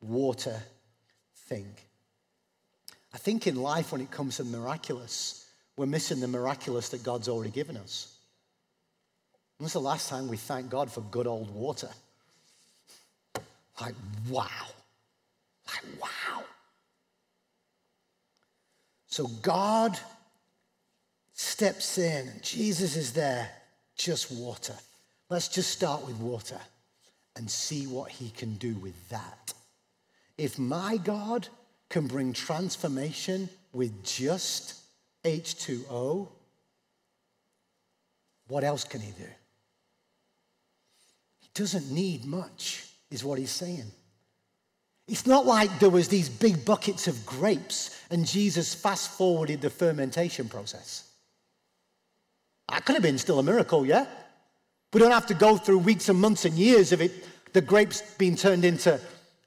water 0.00 0.62
thing. 1.48 1.74
I 3.12 3.18
think 3.18 3.48
in 3.48 3.56
life, 3.56 3.90
when 3.90 4.02
it 4.02 4.12
comes 4.12 4.36
to 4.36 4.44
miraculous, 4.44 5.45
we're 5.76 5.86
missing 5.86 6.20
the 6.20 6.28
miraculous 6.28 6.88
that 6.90 7.02
God's 7.02 7.28
already 7.28 7.50
given 7.50 7.76
us. 7.76 8.16
When 9.58 9.64
was 9.64 9.72
the 9.72 9.80
last 9.80 10.08
time 10.08 10.28
we 10.28 10.36
thanked 10.36 10.70
God 10.70 10.90
for 10.90 11.00
good 11.02 11.26
old 11.26 11.50
water? 11.50 11.90
Like, 13.80 13.94
wow. 14.28 14.66
Like, 15.66 16.00
wow. 16.00 16.44
So 19.06 19.26
God 19.42 19.98
steps 21.32 21.98
in, 21.98 22.30
Jesus 22.42 22.96
is 22.96 23.12
there, 23.12 23.50
just 23.96 24.30
water. 24.32 24.74
Let's 25.28 25.48
just 25.48 25.70
start 25.70 26.06
with 26.06 26.16
water 26.16 26.60
and 27.34 27.50
see 27.50 27.86
what 27.86 28.10
he 28.10 28.30
can 28.30 28.54
do 28.56 28.74
with 28.74 29.08
that. 29.08 29.54
If 30.38 30.58
my 30.58 30.96
God 30.98 31.48
can 31.88 32.06
bring 32.06 32.32
transformation 32.32 33.48
with 33.72 34.04
just 34.04 34.85
H2O, 35.26 36.28
what 38.46 38.62
else 38.62 38.84
can 38.84 39.00
he 39.00 39.10
do? 39.10 39.28
He 41.40 41.48
doesn't 41.52 41.90
need 41.90 42.24
much, 42.24 42.86
is 43.10 43.24
what 43.24 43.38
he's 43.38 43.50
saying. 43.50 43.90
It's 45.08 45.26
not 45.26 45.46
like 45.46 45.78
there 45.80 45.90
was 45.90 46.08
these 46.08 46.28
big 46.28 46.64
buckets 46.64 47.08
of 47.08 47.26
grapes 47.26 48.00
and 48.10 48.24
Jesus 48.24 48.74
fast 48.74 49.10
forwarded 49.10 49.60
the 49.60 49.70
fermentation 49.70 50.48
process. 50.48 51.10
That 52.68 52.84
could 52.84 52.94
have 52.94 53.02
been 53.02 53.18
still 53.18 53.38
a 53.38 53.42
miracle, 53.42 53.84
yeah? 53.84 54.06
We 54.92 55.00
don't 55.00 55.12
have 55.12 55.26
to 55.26 55.34
go 55.34 55.56
through 55.56 55.78
weeks 55.78 56.08
and 56.08 56.20
months 56.20 56.44
and 56.44 56.54
years 56.54 56.92
of 56.92 57.00
it, 57.00 57.12
the 57.52 57.60
grapes 57.60 58.00
being 58.14 58.36
turned 58.36 58.64
into 58.64 59.00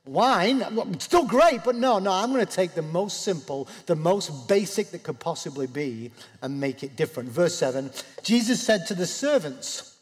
wine. 0.05 0.63
Still 0.99 1.25
great, 1.25 1.63
but 1.63 1.75
no, 1.75 1.99
no, 1.99 2.12
I'm 2.12 2.31
going 2.31 2.45
to 2.45 2.51
take 2.51 2.73
the 2.73 2.81
most 2.81 3.23
simple, 3.23 3.67
the 3.85 3.95
most 3.95 4.47
basic 4.47 4.91
that 4.91 5.03
could 5.03 5.19
possibly 5.19 5.67
be 5.67 6.12
and 6.41 6.59
make 6.59 6.83
it 6.83 6.95
different. 6.95 7.29
Verse 7.29 7.55
7 7.55 7.91
Jesus 8.23 8.62
said 8.62 8.85
to 8.88 8.95
the 8.95 9.07
servants, 9.07 9.97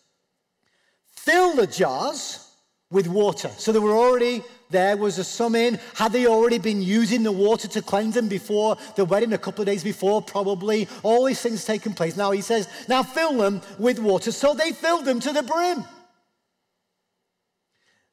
Fill 1.11 1.55
the 1.55 1.67
jars 1.67 2.49
with 2.89 3.07
water. 3.07 3.49
So 3.57 3.71
they 3.71 3.79
were 3.79 3.97
already 3.97 4.43
there 4.69 4.97
was 4.97 5.17
a 5.17 5.23
sum 5.23 5.55
in. 5.55 5.79
Had 5.95 6.11
they 6.11 6.27
already 6.27 6.57
been 6.57 6.81
using 6.81 7.23
the 7.23 7.31
water 7.31 7.67
to 7.69 7.81
cleanse 7.81 8.15
them 8.15 8.27
before 8.27 8.77
the 8.95 9.05
wedding, 9.05 9.33
a 9.33 9.37
couple 9.37 9.61
of 9.61 9.67
days 9.67 9.83
before, 9.83 10.21
probably? 10.21 10.87
All 11.03 11.25
these 11.25 11.41
things 11.41 11.63
taking 11.63 11.93
place. 11.93 12.17
Now 12.17 12.31
he 12.31 12.41
says, 12.41 12.67
Now 12.87 13.03
fill 13.03 13.37
them 13.37 13.61
with 13.79 13.99
water. 13.99 14.31
So 14.31 14.53
they 14.53 14.71
filled 14.71 15.05
them 15.05 15.19
to 15.21 15.31
the 15.31 15.43
brim. 15.43 15.83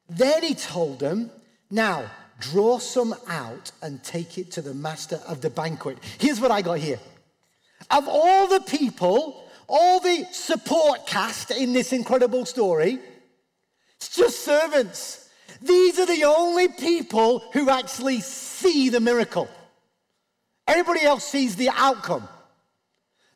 Then 0.07 0.43
he 0.43 0.55
told 0.55 0.99
them, 0.99 1.31
now, 1.69 2.09
draw 2.39 2.79
some 2.79 3.15
out 3.27 3.71
and 3.81 4.03
take 4.03 4.37
it 4.37 4.51
to 4.51 4.61
the 4.61 4.73
master 4.73 5.19
of 5.27 5.41
the 5.41 5.49
banquet. 5.49 5.97
Here's 6.19 6.39
what 6.39 6.51
I 6.51 6.61
got 6.61 6.79
here. 6.79 6.99
Of 7.91 8.07
all 8.07 8.47
the 8.47 8.61
people, 8.61 9.43
all 9.67 9.99
the 9.99 10.25
support 10.31 11.07
cast 11.07 11.51
in 11.51 11.73
this 11.73 11.93
incredible 11.93 12.45
story, 12.45 12.99
it's 13.97 14.15
just 14.15 14.43
servants. 14.43 15.29
These 15.61 15.99
are 15.99 16.05
the 16.05 16.25
only 16.25 16.67
people 16.67 17.39
who 17.53 17.69
actually 17.69 18.21
see 18.21 18.89
the 18.89 18.99
miracle. 18.99 19.47
Everybody 20.67 21.05
else 21.05 21.23
sees 21.23 21.55
the 21.55 21.69
outcome. 21.69 22.27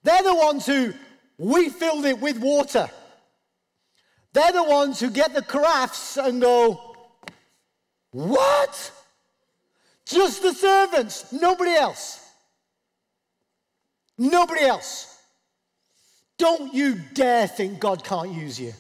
They're 0.04 0.24
the 0.24 0.36
ones 0.36 0.66
who 0.66 0.94
we 1.38 1.70
filled 1.70 2.06
it 2.06 2.20
with 2.20 2.38
water. 2.40 2.90
They're 4.34 4.52
the 4.52 4.64
ones 4.64 5.00
who 5.00 5.10
get 5.10 5.34
the 5.34 5.42
carafes 5.42 6.18
and 6.18 6.42
go, 6.42 6.89
what? 8.12 8.92
Just 10.06 10.42
the 10.42 10.54
servants, 10.54 11.32
nobody 11.32 11.72
else. 11.72 12.26
Nobody 14.18 14.62
else. 14.62 15.18
Don't 16.38 16.74
you 16.74 17.00
dare 17.14 17.48
think 17.48 17.80
God 17.80 18.04
can't 18.04 18.32
use 18.32 18.60
you. 18.60 18.74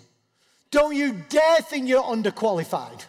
Don't 0.72 0.96
you 0.96 1.14
dare 1.30 1.62
think 1.62 1.88
you're 1.88 2.04
underqualified. 2.04 3.04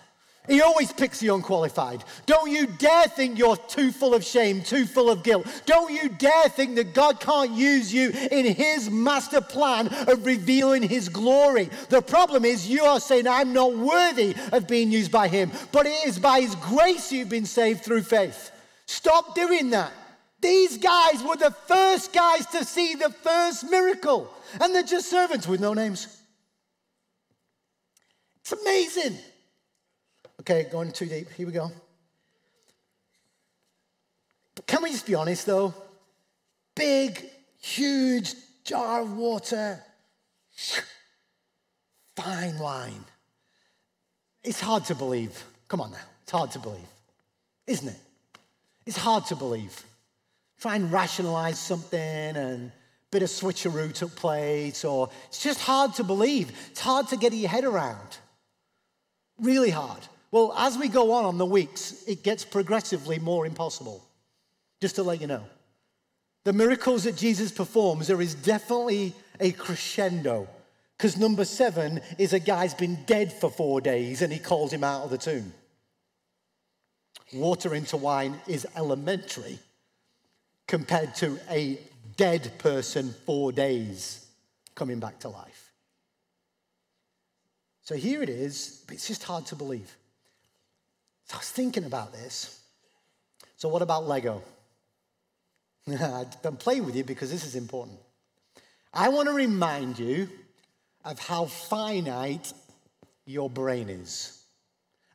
He 0.48 0.62
always 0.62 0.92
picks 0.92 1.20
the 1.20 1.28
unqualified. 1.28 2.02
Don't 2.24 2.50
you 2.50 2.66
dare 2.66 3.06
think 3.08 3.38
you're 3.38 3.56
too 3.56 3.92
full 3.92 4.14
of 4.14 4.24
shame, 4.24 4.62
too 4.62 4.86
full 4.86 5.10
of 5.10 5.22
guilt. 5.22 5.46
Don't 5.66 5.92
you 5.92 6.08
dare 6.08 6.48
think 6.48 6.76
that 6.76 6.94
God 6.94 7.20
can't 7.20 7.52
use 7.52 7.92
you 7.92 8.10
in 8.30 8.46
His 8.46 8.90
master 8.90 9.42
plan 9.42 9.88
of 10.08 10.24
revealing 10.24 10.82
His 10.82 11.08
glory. 11.08 11.68
The 11.90 12.00
problem 12.00 12.44
is 12.44 12.68
you 12.68 12.84
are 12.84 13.00
saying, 13.00 13.28
I'm 13.28 13.52
not 13.52 13.76
worthy 13.76 14.34
of 14.50 14.66
being 14.66 14.90
used 14.90 15.12
by 15.12 15.28
Him, 15.28 15.52
but 15.72 15.86
it 15.86 16.06
is 16.06 16.18
by 16.18 16.40
His 16.40 16.54
grace 16.56 17.12
you've 17.12 17.28
been 17.28 17.46
saved 17.46 17.84
through 17.84 18.02
faith. 18.02 18.50
Stop 18.86 19.34
doing 19.34 19.70
that. 19.70 19.92
These 20.40 20.78
guys 20.78 21.22
were 21.22 21.36
the 21.36 21.54
first 21.68 22.14
guys 22.14 22.46
to 22.46 22.64
see 22.64 22.94
the 22.94 23.10
first 23.10 23.70
miracle, 23.70 24.32
and 24.58 24.74
they're 24.74 24.82
just 24.82 25.10
servants 25.10 25.46
with 25.46 25.60
no 25.60 25.74
names. 25.74 26.22
It's 28.40 28.52
amazing. 28.52 29.18
Okay, 30.50 30.68
going 30.68 30.90
too 30.90 31.06
deep. 31.06 31.30
Here 31.30 31.46
we 31.46 31.52
go. 31.52 31.70
Can 34.66 34.82
we 34.82 34.90
just 34.90 35.06
be 35.06 35.14
honest 35.14 35.46
though? 35.46 35.72
Big, 36.74 37.24
huge 37.60 38.34
jar 38.64 39.02
of 39.02 39.16
water, 39.16 39.80
fine 42.16 42.58
wine. 42.58 43.04
It's 44.42 44.60
hard 44.60 44.84
to 44.86 44.96
believe. 44.96 45.40
Come 45.68 45.82
on 45.82 45.92
now, 45.92 45.98
it's 46.24 46.32
hard 46.32 46.50
to 46.50 46.58
believe, 46.58 46.88
isn't 47.68 47.88
it? 47.88 48.00
It's 48.86 48.96
hard 48.96 49.26
to 49.26 49.36
believe. 49.36 49.84
Try 50.60 50.74
and 50.74 50.90
rationalize 50.90 51.60
something 51.60 52.00
and 52.00 52.72
bit 53.12 53.22
of 53.22 53.28
switcheroo 53.28 53.94
took 53.94 54.16
place, 54.16 54.84
or 54.84 55.10
it's 55.28 55.44
just 55.44 55.60
hard 55.60 55.94
to 55.94 56.02
believe. 56.02 56.50
It's 56.72 56.80
hard 56.80 57.06
to 57.10 57.16
get 57.16 57.32
your 57.32 57.48
head 57.50 57.62
around. 57.62 58.18
Really 59.38 59.70
hard. 59.70 60.08
Well, 60.32 60.54
as 60.56 60.78
we 60.78 60.88
go 60.88 61.12
on 61.12 61.24
on 61.24 61.38
the 61.38 61.46
weeks, 61.46 62.04
it 62.06 62.22
gets 62.22 62.44
progressively 62.44 63.18
more 63.18 63.46
impossible. 63.46 64.04
Just 64.80 64.96
to 64.96 65.02
let 65.02 65.20
you 65.20 65.26
know. 65.26 65.44
The 66.44 66.52
miracles 66.52 67.04
that 67.04 67.16
Jesus 67.16 67.52
performs, 67.52 68.06
there 68.06 68.20
is 68.22 68.34
definitely 68.34 69.14
a 69.40 69.52
crescendo. 69.52 70.48
Because 70.96 71.16
number 71.16 71.44
seven 71.44 72.00
is 72.18 72.32
a 72.32 72.38
guy's 72.38 72.74
been 72.74 73.04
dead 73.04 73.32
for 73.32 73.50
four 73.50 73.80
days 73.80 74.22
and 74.22 74.32
he 74.32 74.38
calls 74.38 74.72
him 74.72 74.84
out 74.84 75.04
of 75.04 75.10
the 75.10 75.18
tomb. 75.18 75.52
Water 77.32 77.74
into 77.74 77.96
wine 77.96 78.40
is 78.46 78.66
elementary 78.76 79.58
compared 80.66 81.14
to 81.16 81.38
a 81.48 81.78
dead 82.16 82.52
person 82.58 83.14
four 83.24 83.52
days 83.52 84.26
coming 84.74 85.00
back 85.00 85.18
to 85.20 85.28
life. 85.28 85.72
So 87.82 87.94
here 87.96 88.22
it 88.22 88.28
is, 88.28 88.82
but 88.86 88.94
it's 88.94 89.08
just 89.08 89.24
hard 89.24 89.46
to 89.46 89.56
believe. 89.56 89.96
So 91.30 91.36
I 91.36 91.38
was 91.38 91.50
thinking 91.50 91.84
about 91.84 92.12
this. 92.12 92.60
So, 93.54 93.68
what 93.68 93.82
about 93.82 94.08
Lego? 94.08 94.42
I'm 95.86 96.56
playing 96.56 96.84
with 96.84 96.96
you 96.96 97.04
because 97.04 97.30
this 97.30 97.46
is 97.46 97.54
important. 97.54 98.00
I 98.92 99.10
want 99.10 99.28
to 99.28 99.32
remind 99.32 99.96
you 99.96 100.28
of 101.04 101.20
how 101.20 101.44
finite 101.44 102.52
your 103.26 103.48
brain 103.48 103.88
is. 103.88 104.42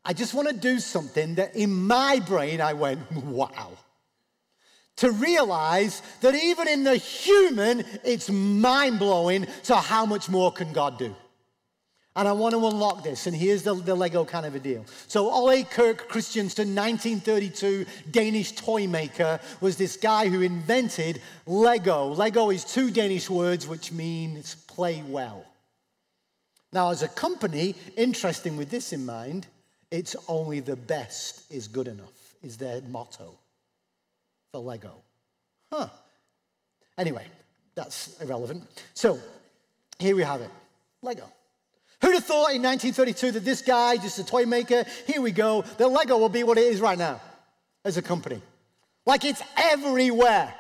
I 0.06 0.14
just 0.14 0.34
want 0.34 0.48
to 0.48 0.54
do 0.56 0.80
something 0.80 1.36
that 1.36 1.54
in 1.58 1.86
my 1.86 2.22
brain 2.26 2.62
I 2.62 2.72
went, 2.72 3.12
wow. 3.26 3.74
To 4.98 5.12
realize 5.12 6.02
that 6.22 6.34
even 6.34 6.70
in 6.70 6.86
the 6.86 6.96
human, 6.96 7.84
it's 8.06 8.30
mind 8.30 9.00
blowing. 9.00 9.48
So, 9.64 9.76
how 9.76 10.06
much 10.06 10.30
more 10.30 10.54
can 10.54 10.72
God 10.72 10.98
do? 10.98 11.14
And 12.16 12.28
I 12.28 12.32
want 12.32 12.54
to 12.54 12.66
unlock 12.66 13.04
this, 13.04 13.28
and 13.28 13.36
here's 13.36 13.64
the, 13.64 13.74
the 13.74 13.94
Lego 13.94 14.24
kind 14.24 14.46
of 14.46 14.56
a 14.56 14.60
deal. 14.60 14.86
So, 15.08 15.30
Ole 15.30 15.64
Kirk 15.66 16.08
Christiansen, 16.08 16.74
1932 16.74 17.86
Danish 18.10 18.54
toy 18.54 18.88
maker, 18.88 19.40
was 19.60 19.76
this 19.76 19.98
guy 19.98 20.30
who 20.30 20.42
invented 20.42 21.22
Lego. 21.46 22.08
Lego 22.08 22.52
is 22.52 22.64
two 22.64 22.90
Danish 22.90 23.30
words 23.30 23.68
which 23.68 23.92
means 23.92 24.56
play 24.56 25.04
well. 25.06 25.46
Now, 26.72 26.92
as 26.92 27.04
a 27.04 27.10
company, 27.10 27.76
interesting 27.98 28.56
with 28.56 28.70
this 28.70 28.94
in 28.94 29.06
mind, 29.06 29.48
It's 29.92 30.16
only 30.28 30.60
the 30.60 30.76
best 30.76 31.50
is 31.52 31.68
good 31.68 31.88
enough, 31.88 32.36
is 32.44 32.58
their 32.58 32.82
motto 32.82 33.38
for 34.52 34.60
Lego. 34.60 34.96
Huh. 35.72 35.88
Anyway, 36.98 37.26
that's 37.76 38.20
irrelevant. 38.22 38.64
So 38.94 39.20
here 40.00 40.16
we 40.16 40.24
have 40.24 40.42
it 40.42 40.52
Lego. 41.02 41.30
Who'd 42.06 42.14
have 42.14 42.26
thought 42.26 42.54
in 42.54 42.62
1932 42.62 43.32
that 43.32 43.44
this 43.44 43.64
guy, 43.64 43.98
just 43.98 44.20
a 44.20 44.24
toy 44.24 44.46
maker, 44.46 44.86
here 45.08 45.22
we 45.22 45.32
go, 45.32 45.64
that 45.78 45.88
Lego 45.88 46.20
will 46.20 46.30
be 46.30 46.44
what 46.44 46.60
it 46.60 46.66
is 46.66 46.80
right 46.80 47.00
now 47.00 47.20
as 47.84 47.98
a 47.98 48.02
company? 48.04 48.44
Like 49.08 49.26
it's 49.26 49.42
everywhere. 49.58 50.54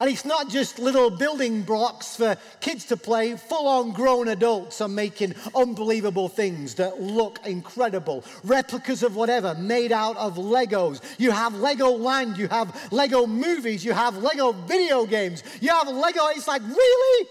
And 0.00 0.10
it's 0.10 0.24
not 0.24 0.48
just 0.48 0.80
little 0.80 1.08
building 1.08 1.62
blocks 1.62 2.16
for 2.16 2.36
kids 2.60 2.86
to 2.86 2.96
play. 2.96 3.36
Full 3.36 3.68
on 3.68 3.92
grown 3.92 4.26
adults 4.26 4.80
are 4.80 4.88
making 4.88 5.36
unbelievable 5.54 6.28
things 6.28 6.74
that 6.74 7.00
look 7.00 7.38
incredible. 7.46 8.24
Replicas 8.42 9.04
of 9.04 9.14
whatever 9.14 9.54
made 9.54 9.92
out 9.92 10.16
of 10.16 10.34
Legos. 10.34 11.00
You 11.16 11.30
have 11.30 11.54
Lego 11.54 11.90
Land, 11.90 12.36
you 12.36 12.48
have 12.48 12.92
Lego 12.92 13.24
movies, 13.24 13.84
you 13.84 13.92
have 13.92 14.16
Lego 14.16 14.50
video 14.50 15.06
games, 15.06 15.44
you 15.60 15.68
have 15.68 15.86
Lego. 15.86 16.26
It's 16.30 16.48
like, 16.48 16.62
really? 16.62 17.28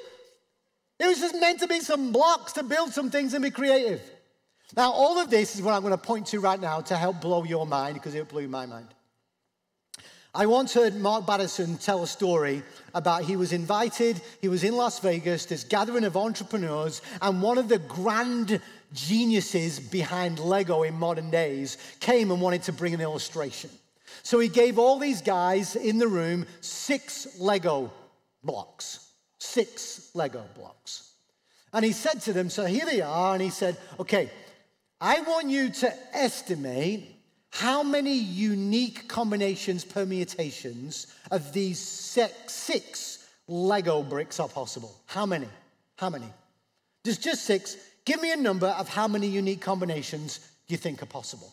It 1.01 1.07
was 1.07 1.19
just 1.19 1.33
meant 1.33 1.59
to 1.61 1.67
be 1.67 1.79
some 1.79 2.11
blocks 2.11 2.53
to 2.53 2.63
build 2.63 2.93
some 2.93 3.09
things 3.09 3.33
and 3.33 3.43
be 3.43 3.49
creative. 3.49 4.01
Now, 4.77 4.91
all 4.91 5.19
of 5.19 5.31
this 5.31 5.55
is 5.55 5.63
what 5.63 5.73
I'm 5.73 5.81
going 5.81 5.91
to 5.91 5.97
point 5.97 6.27
to 6.27 6.39
right 6.39 6.61
now 6.61 6.79
to 6.81 6.95
help 6.95 7.19
blow 7.21 7.43
your 7.43 7.65
mind 7.65 7.95
because 7.95 8.13
it 8.13 8.29
blew 8.29 8.47
my 8.47 8.67
mind. 8.67 8.87
I 10.35 10.45
once 10.45 10.75
heard 10.75 10.95
Mark 10.95 11.25
Batterson 11.25 11.77
tell 11.77 12.03
a 12.03 12.07
story 12.07 12.61
about 12.93 13.23
he 13.23 13.35
was 13.35 13.51
invited, 13.51 14.21
he 14.41 14.47
was 14.47 14.63
in 14.63 14.75
Las 14.75 14.99
Vegas, 14.99 15.47
this 15.47 15.63
gathering 15.63 16.03
of 16.03 16.15
entrepreneurs, 16.15 17.01
and 17.19 17.41
one 17.41 17.57
of 17.57 17.67
the 17.67 17.79
grand 17.79 18.61
geniuses 18.93 19.79
behind 19.79 20.37
Lego 20.37 20.83
in 20.83 20.93
modern 20.93 21.31
days 21.31 21.77
came 21.99 22.29
and 22.29 22.39
wanted 22.39 22.61
to 22.63 22.73
bring 22.73 22.93
an 22.93 23.01
illustration. 23.01 23.71
So 24.21 24.39
he 24.39 24.49
gave 24.49 24.77
all 24.77 24.99
these 24.99 25.23
guys 25.23 25.75
in 25.75 25.97
the 25.97 26.07
room 26.07 26.45
six 26.61 27.39
Lego 27.39 27.91
blocks. 28.43 29.10
Six 29.41 30.11
Lego 30.13 30.45
blocks. 30.55 31.13
And 31.73 31.83
he 31.83 31.93
said 31.93 32.21
to 32.21 32.33
them, 32.33 32.51
So 32.51 32.65
here 32.65 32.85
they 32.85 33.01
are, 33.01 33.33
and 33.33 33.41
he 33.41 33.49
said, 33.49 33.75
Okay, 33.99 34.29
I 35.01 35.21
want 35.21 35.49
you 35.49 35.69
to 35.69 35.91
estimate 36.13 37.15
how 37.49 37.81
many 37.81 38.13
unique 38.13 39.07
combinations, 39.07 39.83
permutations 39.83 41.07
of 41.31 41.53
these 41.53 41.79
six 41.79 43.27
Lego 43.47 44.03
bricks 44.03 44.39
are 44.39 44.47
possible? 44.47 44.95
How 45.07 45.25
many? 45.25 45.47
How 45.95 46.11
many? 46.11 46.27
Just, 47.03 47.23
just 47.23 47.43
six. 47.43 47.77
Give 48.05 48.21
me 48.21 48.31
a 48.31 48.37
number 48.37 48.67
of 48.67 48.87
how 48.89 49.07
many 49.07 49.25
unique 49.25 49.61
combinations 49.61 50.51
you 50.67 50.77
think 50.77 51.01
are 51.01 51.07
possible. 51.07 51.51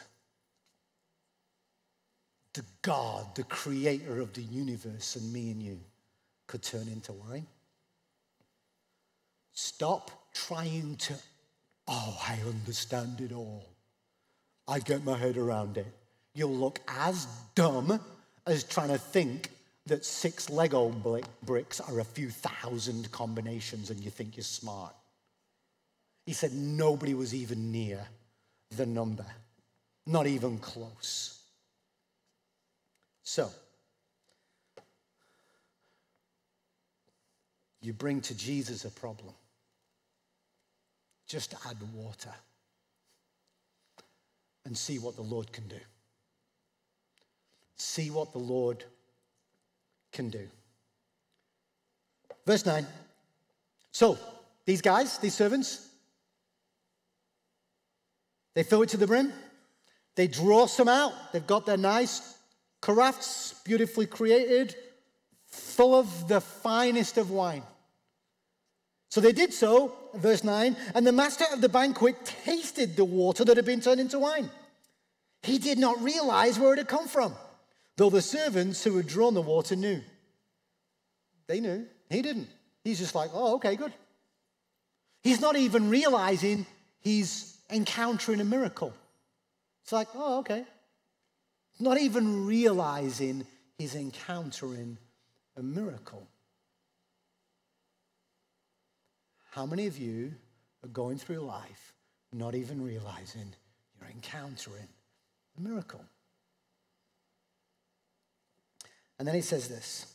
The 2.54 2.64
God, 2.82 3.34
the 3.34 3.44
creator 3.44 4.20
of 4.20 4.32
the 4.32 4.42
universe, 4.42 5.16
and 5.16 5.32
me 5.32 5.50
and 5.50 5.62
you 5.62 5.78
could 6.46 6.62
turn 6.62 6.88
into 6.88 7.12
wine. 7.12 7.46
Stop 9.52 10.10
trying 10.32 10.96
to, 10.96 11.14
oh, 11.88 12.18
I 12.26 12.38
understand 12.46 13.20
it 13.20 13.32
all. 13.32 13.64
I 14.68 14.80
get 14.80 15.04
my 15.04 15.16
head 15.16 15.36
around 15.36 15.76
it. 15.76 15.86
You'll 16.34 16.54
look 16.54 16.80
as 16.88 17.26
dumb 17.54 18.00
as 18.46 18.64
trying 18.64 18.88
to 18.88 18.98
think 18.98 19.50
that 19.86 20.04
six 20.04 20.50
Lego 20.50 20.90
bricks 21.44 21.80
are 21.80 22.00
a 22.00 22.04
few 22.04 22.28
thousand 22.28 23.10
combinations 23.12 23.90
and 23.90 24.00
you 24.00 24.10
think 24.10 24.36
you're 24.36 24.44
smart. 24.44 24.94
He 26.26 26.32
said 26.32 26.52
nobody 26.52 27.14
was 27.14 27.34
even 27.34 27.70
near 27.70 28.06
the 28.70 28.86
number, 28.86 29.26
not 30.06 30.26
even 30.26 30.58
close. 30.58 31.40
So, 33.22 33.50
you 37.80 37.92
bring 37.92 38.20
to 38.22 38.36
Jesus 38.36 38.84
a 38.84 38.90
problem. 38.90 39.34
Just 41.26 41.54
add 41.68 41.76
water 41.94 42.34
and 44.64 44.76
see 44.76 44.98
what 44.98 45.16
the 45.16 45.22
Lord 45.22 45.52
can 45.52 45.66
do. 45.68 45.80
See 47.76 48.10
what 48.10 48.32
the 48.32 48.38
Lord 48.38 48.84
can 50.12 50.30
do. 50.30 50.48
Verse 52.46 52.64
9. 52.64 52.86
So, 53.92 54.18
these 54.64 54.82
guys, 54.82 55.18
these 55.18 55.34
servants, 55.34 55.88
they 58.56 58.62
fill 58.62 58.82
it 58.82 58.88
to 58.88 58.96
the 58.96 59.06
brim. 59.06 59.34
They 60.14 60.26
draw 60.26 60.66
some 60.66 60.88
out. 60.88 61.12
They've 61.32 61.46
got 61.46 61.66
their 61.66 61.76
nice 61.76 62.38
carafes, 62.80 63.54
beautifully 63.64 64.06
created, 64.06 64.74
full 65.46 65.94
of 65.94 66.26
the 66.26 66.40
finest 66.40 67.18
of 67.18 67.30
wine. 67.30 67.62
So 69.10 69.20
they 69.20 69.32
did 69.32 69.52
so, 69.52 69.92
verse 70.14 70.42
9, 70.42 70.74
and 70.94 71.06
the 71.06 71.12
master 71.12 71.44
of 71.52 71.60
the 71.60 71.68
banquet 71.68 72.16
tasted 72.24 72.96
the 72.96 73.04
water 73.04 73.44
that 73.44 73.58
had 73.58 73.66
been 73.66 73.82
turned 73.82 74.00
into 74.00 74.18
wine. 74.18 74.48
He 75.42 75.58
did 75.58 75.78
not 75.78 76.02
realize 76.02 76.58
where 76.58 76.72
it 76.72 76.78
had 76.78 76.88
come 76.88 77.08
from, 77.08 77.34
though 77.96 78.10
the 78.10 78.22
servants 78.22 78.82
who 78.82 78.96
had 78.96 79.06
drawn 79.06 79.34
the 79.34 79.42
water 79.42 79.76
knew. 79.76 80.00
They 81.46 81.60
knew. 81.60 81.86
He 82.08 82.22
didn't. 82.22 82.48
He's 82.84 82.98
just 82.98 83.14
like, 83.14 83.30
oh, 83.34 83.56
okay, 83.56 83.76
good. 83.76 83.92
He's 85.22 85.42
not 85.42 85.56
even 85.56 85.90
realizing 85.90 86.64
he's 87.00 87.55
encountering 87.70 88.40
a 88.40 88.44
miracle. 88.44 88.92
It's 89.82 89.92
like, 89.92 90.08
oh, 90.14 90.40
okay. 90.40 90.64
Not 91.78 91.98
even 91.98 92.46
realizing 92.46 93.46
he's 93.78 93.94
encountering 93.94 94.98
a 95.56 95.62
miracle. 95.62 96.26
How 99.50 99.66
many 99.66 99.86
of 99.86 99.98
you 99.98 100.34
are 100.84 100.88
going 100.88 101.18
through 101.18 101.38
life 101.38 101.92
not 102.32 102.54
even 102.54 102.82
realizing 102.82 103.54
you're 103.98 104.10
encountering 104.10 104.88
a 105.56 105.60
miracle? 105.60 106.04
And 109.18 109.26
then 109.26 109.34
he 109.34 109.40
says 109.40 109.68
this 109.68 110.14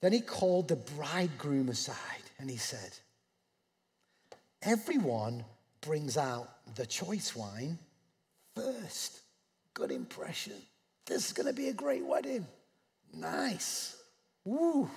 Then 0.00 0.12
he 0.12 0.20
called 0.20 0.68
the 0.68 0.76
bridegroom 0.76 1.68
aside 1.68 1.96
and 2.38 2.50
he 2.50 2.56
said, 2.56 2.98
Everyone 4.62 5.44
brings 5.80 6.16
out 6.16 6.48
the 6.74 6.86
choice 6.86 7.34
wine 7.34 7.78
first. 8.54 9.20
Good 9.74 9.90
impression. 9.90 10.54
This 11.06 11.26
is 11.26 11.32
going 11.32 11.46
to 11.46 11.52
be 11.52 11.68
a 11.68 11.72
great 11.72 12.04
wedding. 12.04 12.46
Nice. 13.14 13.96
Woo. 14.44 14.90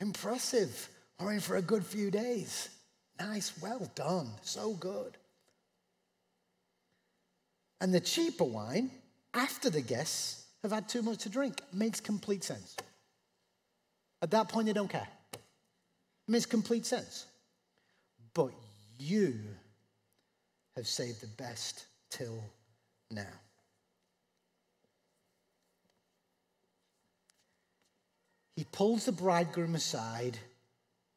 Impressive. 0.00 0.88
We're 1.18 1.32
in 1.32 1.40
for 1.40 1.56
a 1.56 1.62
good 1.62 1.84
few 1.84 2.10
days. 2.10 2.68
Nice. 3.18 3.52
Well 3.60 3.90
done. 3.94 4.28
So 4.42 4.74
good. 4.74 5.16
And 7.80 7.92
the 7.92 8.00
cheaper 8.00 8.44
wine, 8.44 8.90
after 9.34 9.70
the 9.70 9.80
guests 9.80 10.46
have 10.62 10.72
had 10.72 10.88
too 10.88 11.02
much 11.02 11.18
to 11.18 11.28
drink, 11.28 11.60
makes 11.72 12.00
complete 12.00 12.44
sense. 12.44 12.76
At 14.22 14.30
that 14.30 14.48
point, 14.48 14.66
they 14.66 14.72
don't 14.72 14.88
care. 14.88 15.08
It 15.32 15.40
makes 16.28 16.46
complete 16.46 16.86
sense. 16.86 17.26
But 18.32 18.52
you 18.98 19.34
have 20.76 20.86
saved 20.86 21.20
the 21.20 21.42
best 21.42 21.86
till 22.10 22.42
now. 23.10 23.22
He 28.56 28.64
pulls 28.70 29.06
the 29.06 29.12
bridegroom 29.12 29.74
aside 29.74 30.38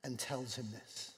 and 0.03 0.17
tells 0.17 0.55
him 0.55 0.67
this. 0.71 1.11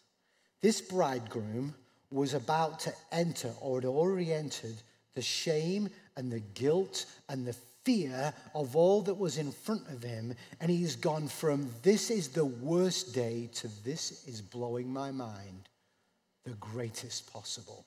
This 0.62 0.82
bridegroom 0.82 1.76
was 2.12 2.34
about 2.34 2.80
to 2.82 2.94
enter, 3.12 3.54
or 3.62 3.78
had 3.78 3.86
already 3.86 4.34
entered, 4.34 4.76
the 5.16 5.22
shame 5.22 5.90
and 6.18 6.32
the 6.32 6.40
guilt 6.40 7.06
and 7.30 7.46
the 7.46 7.56
fear 7.86 8.34
of 8.54 8.76
all 8.76 9.02
that 9.04 9.14
was 9.18 9.38
in 9.38 9.52
front 9.52 9.88
of 9.90 10.04
him. 10.04 10.34
And 10.60 10.70
he's 10.70 10.96
gone 10.96 11.28
from 11.28 11.70
this 11.84 12.10
is 12.10 12.30
the 12.30 12.46
worst 12.46 13.14
day 13.14 13.50
to 13.56 13.68
this 13.84 14.28
is 14.28 14.42
blowing 14.42 14.92
my 14.92 15.12
mind, 15.12 15.70
the 16.46 16.54
greatest 16.56 17.32
possible. 17.32 17.86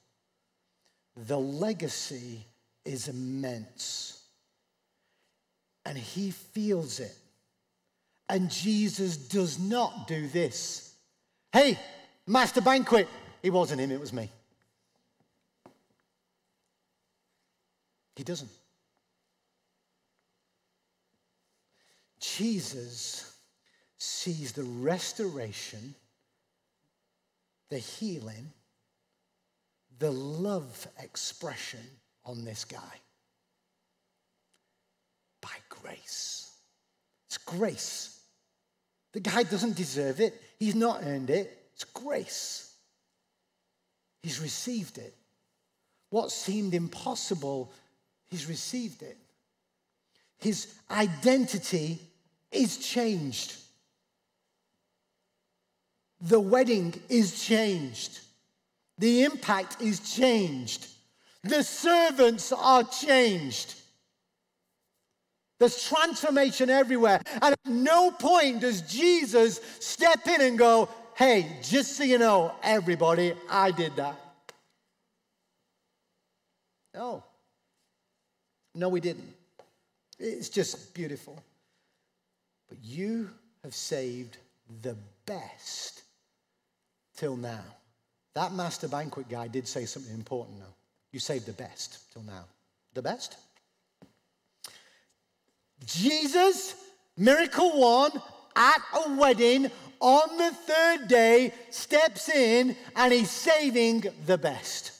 The 1.26 1.38
legacy 1.38 2.46
is 2.84 3.08
immense. 3.08 4.22
And 5.84 5.98
he 5.98 6.30
feels 6.30 7.00
it. 7.00 7.16
And 8.28 8.50
Jesus 8.50 9.16
does 9.16 9.58
not 9.58 10.06
do 10.06 10.28
this. 10.28 10.94
Hey, 11.52 11.78
master 12.26 12.60
banquet. 12.60 13.08
It 13.42 13.50
wasn't 13.50 13.80
him, 13.80 13.90
it 13.90 14.00
was 14.00 14.12
me. 14.12 14.30
He 18.16 18.24
doesn't. 18.24 18.50
Jesus 22.20 23.34
sees 23.98 24.52
the 24.52 24.62
restoration, 24.62 25.94
the 27.72 27.78
healing, 27.78 28.52
the 29.98 30.10
love 30.10 30.86
expression 31.02 31.80
on 32.22 32.44
this 32.44 32.66
guy 32.66 33.00
by 35.40 35.48
grace. 35.70 36.50
It's 37.28 37.38
grace. 37.38 38.20
The 39.14 39.20
guy 39.20 39.44
doesn't 39.44 39.74
deserve 39.74 40.20
it, 40.20 40.38
he's 40.58 40.74
not 40.74 41.00
earned 41.02 41.30
it. 41.30 41.70
It's 41.72 41.84
grace. 41.84 42.74
He's 44.22 44.38
received 44.38 44.98
it. 44.98 45.14
What 46.10 46.30
seemed 46.30 46.74
impossible, 46.74 47.72
he's 48.26 48.46
received 48.50 49.00
it. 49.00 49.16
His 50.36 50.74
identity 50.90 52.00
is 52.50 52.76
changed. 52.76 53.56
The 56.22 56.40
wedding 56.40 56.94
is 57.08 57.44
changed. 57.44 58.20
The 58.98 59.24
impact 59.24 59.82
is 59.82 60.14
changed. 60.14 60.86
The 61.42 61.64
servants 61.64 62.52
are 62.52 62.84
changed. 62.84 63.74
There's 65.58 65.82
transformation 65.84 66.70
everywhere. 66.70 67.20
And 67.40 67.52
at 67.52 67.58
no 67.66 68.10
point 68.12 68.60
does 68.60 68.82
Jesus 68.82 69.60
step 69.80 70.26
in 70.26 70.40
and 70.40 70.58
go, 70.58 70.88
hey, 71.16 71.58
just 71.62 71.96
so 71.96 72.04
you 72.04 72.18
know, 72.18 72.54
everybody, 72.62 73.34
I 73.50 73.72
did 73.72 73.96
that. 73.96 74.18
No. 76.94 77.24
No, 78.74 78.88
we 78.88 79.00
didn't. 79.00 79.32
It's 80.18 80.48
just 80.48 80.94
beautiful. 80.94 81.42
But 82.68 82.78
you 82.82 83.30
have 83.64 83.74
saved 83.74 84.36
the 84.82 84.96
best 85.26 86.01
till 87.22 87.36
now. 87.36 87.62
That 88.34 88.52
master 88.52 88.88
banquet 88.88 89.28
guy 89.28 89.46
did 89.46 89.68
say 89.68 89.84
something 89.84 90.12
important 90.12 90.58
though. 90.58 90.74
You 91.12 91.20
saved 91.20 91.46
the 91.46 91.52
best 91.52 92.12
till 92.12 92.24
now. 92.24 92.46
The 92.94 93.02
best? 93.02 93.36
Jesus, 95.86 96.74
miracle 97.16 97.78
one, 97.78 98.10
at 98.56 98.82
a 99.06 99.14
wedding 99.14 99.70
on 100.00 100.36
the 100.36 100.50
third 100.50 101.06
day, 101.06 101.52
steps 101.70 102.28
in 102.28 102.74
and 102.96 103.12
he's 103.12 103.30
saving 103.30 104.04
the 104.26 104.36
best. 104.36 104.90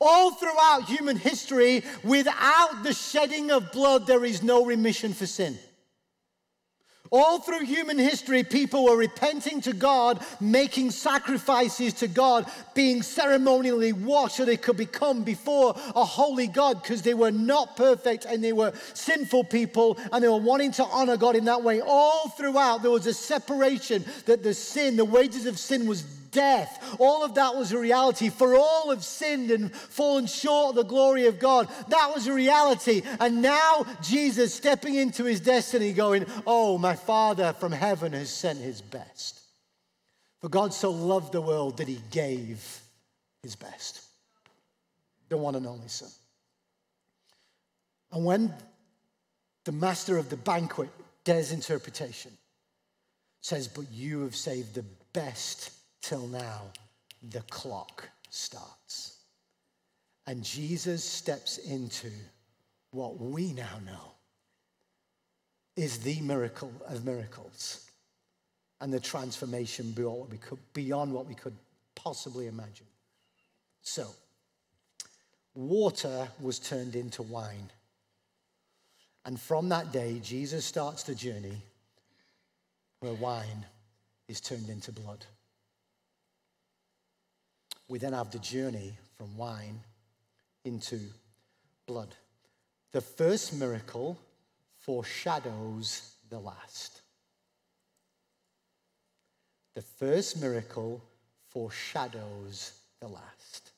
All 0.00 0.30
throughout 0.30 0.84
human 0.84 1.16
history, 1.16 1.82
without 2.04 2.84
the 2.84 2.94
shedding 2.94 3.50
of 3.50 3.72
blood, 3.72 4.06
there 4.06 4.24
is 4.24 4.40
no 4.44 4.64
remission 4.64 5.12
for 5.14 5.26
sin. 5.26 5.58
All 7.10 7.38
through 7.38 7.64
human 7.64 7.98
history, 7.98 8.42
people 8.42 8.84
were 8.84 8.96
repenting 8.96 9.60
to 9.62 9.72
God, 9.72 10.24
making 10.40 10.90
sacrifices 10.90 11.94
to 11.94 12.08
God, 12.08 12.46
being 12.74 13.02
ceremonially 13.02 13.92
washed 13.92 14.36
so 14.36 14.44
they 14.44 14.56
could 14.56 14.76
become 14.76 15.22
before 15.22 15.74
a 15.94 16.04
holy 16.04 16.46
God 16.46 16.82
because 16.82 17.02
they 17.02 17.14
were 17.14 17.30
not 17.30 17.76
perfect 17.76 18.24
and 18.24 18.42
they 18.42 18.52
were 18.52 18.72
sinful 18.94 19.44
people 19.44 19.98
and 20.12 20.22
they 20.22 20.28
were 20.28 20.36
wanting 20.36 20.72
to 20.72 20.84
honor 20.84 21.16
God 21.16 21.36
in 21.36 21.44
that 21.46 21.62
way. 21.62 21.80
All 21.80 22.28
throughout, 22.30 22.82
there 22.82 22.90
was 22.90 23.06
a 23.06 23.14
separation 23.14 24.04
that 24.26 24.42
the 24.42 24.54
sin, 24.54 24.96
the 24.96 25.04
wages 25.04 25.46
of 25.46 25.58
sin 25.58 25.86
was 25.86 26.02
death. 26.30 26.96
All 26.98 27.24
of 27.24 27.34
that 27.34 27.56
was 27.56 27.72
a 27.72 27.78
reality. 27.78 28.28
For 28.28 28.54
all 28.54 28.90
have 28.90 29.04
sinned 29.04 29.50
and 29.50 29.74
fallen 29.74 30.26
short 30.26 30.70
of 30.70 30.76
the 30.76 30.84
glory 30.84 31.26
of 31.26 31.38
God. 31.38 31.68
That 31.88 32.12
was 32.14 32.26
a 32.26 32.32
reality. 32.32 33.02
And 33.20 33.42
now 33.42 33.86
Jesus 34.02 34.54
stepping 34.54 34.94
into 34.94 35.24
his 35.24 35.40
destiny, 35.40 35.92
going, 35.92 36.26
Oh, 36.46 36.78
my 36.78 36.94
Father 36.94 37.52
from 37.54 37.72
heaven 37.72 38.12
has 38.12 38.30
sent 38.30 38.58
his 38.58 38.80
best. 38.80 39.40
For 40.40 40.48
God 40.48 40.72
so 40.74 40.90
loved 40.90 41.32
the 41.32 41.40
world 41.40 41.78
that 41.78 41.88
he 41.88 42.00
gave 42.10 42.80
his 43.42 43.56
best, 43.56 44.02
the 45.28 45.36
one 45.36 45.54
and 45.54 45.66
only 45.66 45.88
Son. 45.88 46.10
And 48.12 48.24
when 48.24 48.54
the 49.64 49.72
master 49.72 50.16
of 50.16 50.30
the 50.30 50.36
banquet, 50.36 50.90
Des 51.24 51.52
interpretation, 51.52 52.30
says, 53.40 53.68
But 53.68 53.90
you 53.92 54.22
have 54.22 54.36
saved 54.36 54.74
the 54.74 54.84
best 55.12 55.72
till 56.02 56.26
now, 56.26 56.62
the 57.30 57.42
clock 57.50 58.08
starts. 58.30 59.18
And 60.26 60.42
Jesus 60.42 61.04
steps 61.04 61.58
into 61.58 62.10
what 62.90 63.20
we 63.20 63.52
now 63.52 63.78
know 63.84 64.12
is 65.76 65.98
the 65.98 66.20
miracle 66.20 66.72
of 66.88 67.04
miracles 67.04 67.90
and 68.80 68.92
the 68.92 69.00
transformation 69.00 69.92
beyond 70.72 71.12
what 71.12 71.26
we 71.26 71.34
could, 71.34 71.56
possibly 71.94 72.46
imagine. 72.46 72.86
So, 73.82 74.06
water 75.54 76.28
was 76.40 76.58
turned 76.58 76.94
into 76.94 77.22
wine. 77.22 77.70
And 79.24 79.40
from 79.40 79.68
that 79.70 79.92
day, 79.92 80.20
Jesus 80.22 80.64
starts 80.64 81.02
the 81.02 81.14
journey 81.14 81.62
where 83.00 83.14
wine 83.14 83.64
is 84.28 84.40
turned 84.40 84.68
into 84.68 84.92
blood. 84.92 85.24
We 87.88 87.98
then 87.98 88.12
have 88.12 88.30
the 88.30 88.38
journey 88.38 88.96
from 89.16 89.36
wine 89.36 89.80
into 90.64 90.98
blood. 91.86 92.14
The 92.92 93.00
first 93.00 93.54
miracle 93.54 94.18
foreshadows 94.80 96.14
the 96.28 96.38
last. 96.38 97.02
The 99.74 99.82
first 99.82 100.40
miracle 100.40 101.02
foreshadows 101.50 102.72
the 103.00 103.08
last. 103.08 103.72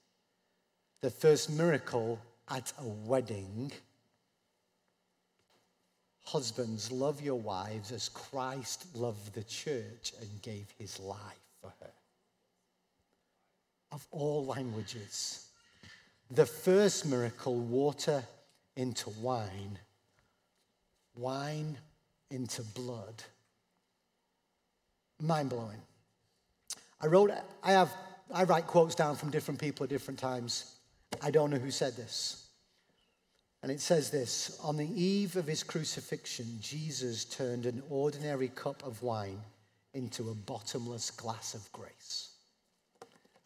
The 1.01 1.11
first 1.11 1.51
miracle 1.51 2.19
at 2.49 2.73
a 2.79 2.87
wedding. 2.87 3.73
Husbands, 6.25 6.91
love 6.91 7.21
your 7.21 7.39
wives 7.39 7.93
as 7.93 8.09
Christ 8.09 8.87
loved 8.95 9.35
the 9.35 9.45
church 9.45 10.13
and 10.21 10.43
gave 10.43 10.67
his 10.79 10.99
life 11.01 11.41
for 11.61 11.73
her 11.81 11.91
of 13.99 14.07
all 14.13 14.47
languages. 14.47 15.49
The 16.31 16.47
first 16.47 17.05
miracle, 17.05 17.57
water 17.57 18.23
into 18.77 19.11
wine, 19.21 19.77
wine 21.17 21.77
into 22.31 22.63
blood. 22.63 23.25
Mind 25.21 25.51
blowing. 25.51 25.83
I 27.01 27.09
wrote, 27.09 27.33
I 27.65 27.73
have, 27.73 27.93
I 28.33 28.45
write 28.45 28.69
quotes 28.69 28.95
down 28.95 29.17
from 29.17 29.31
different 29.31 29.59
people 29.59 29.83
at 29.83 29.91
different 29.91 30.21
times. 30.21 30.77
I 31.21 31.33
don't 31.33 31.51
know 31.51 31.59
who 31.59 31.73
said 31.73 31.97
this. 31.97 32.47
And 33.65 33.73
it 33.73 33.81
says 33.81 34.11
this 34.11 34.61
On 34.63 34.77
the 34.77 34.89
eve 34.95 35.35
of 35.35 35.49
his 35.49 35.65
crucifixion, 35.65 36.47
Jesus 36.61 37.25
turned 37.25 37.67
an 37.67 37.83
ordinary 37.91 38.49
cup 38.49 38.87
of 38.87 39.03
wine 39.03 39.41
into 39.93 40.31
a 40.31 40.35
bottomless 40.35 41.11
glass 41.11 41.55
of 41.55 41.73
grace. 41.73 42.38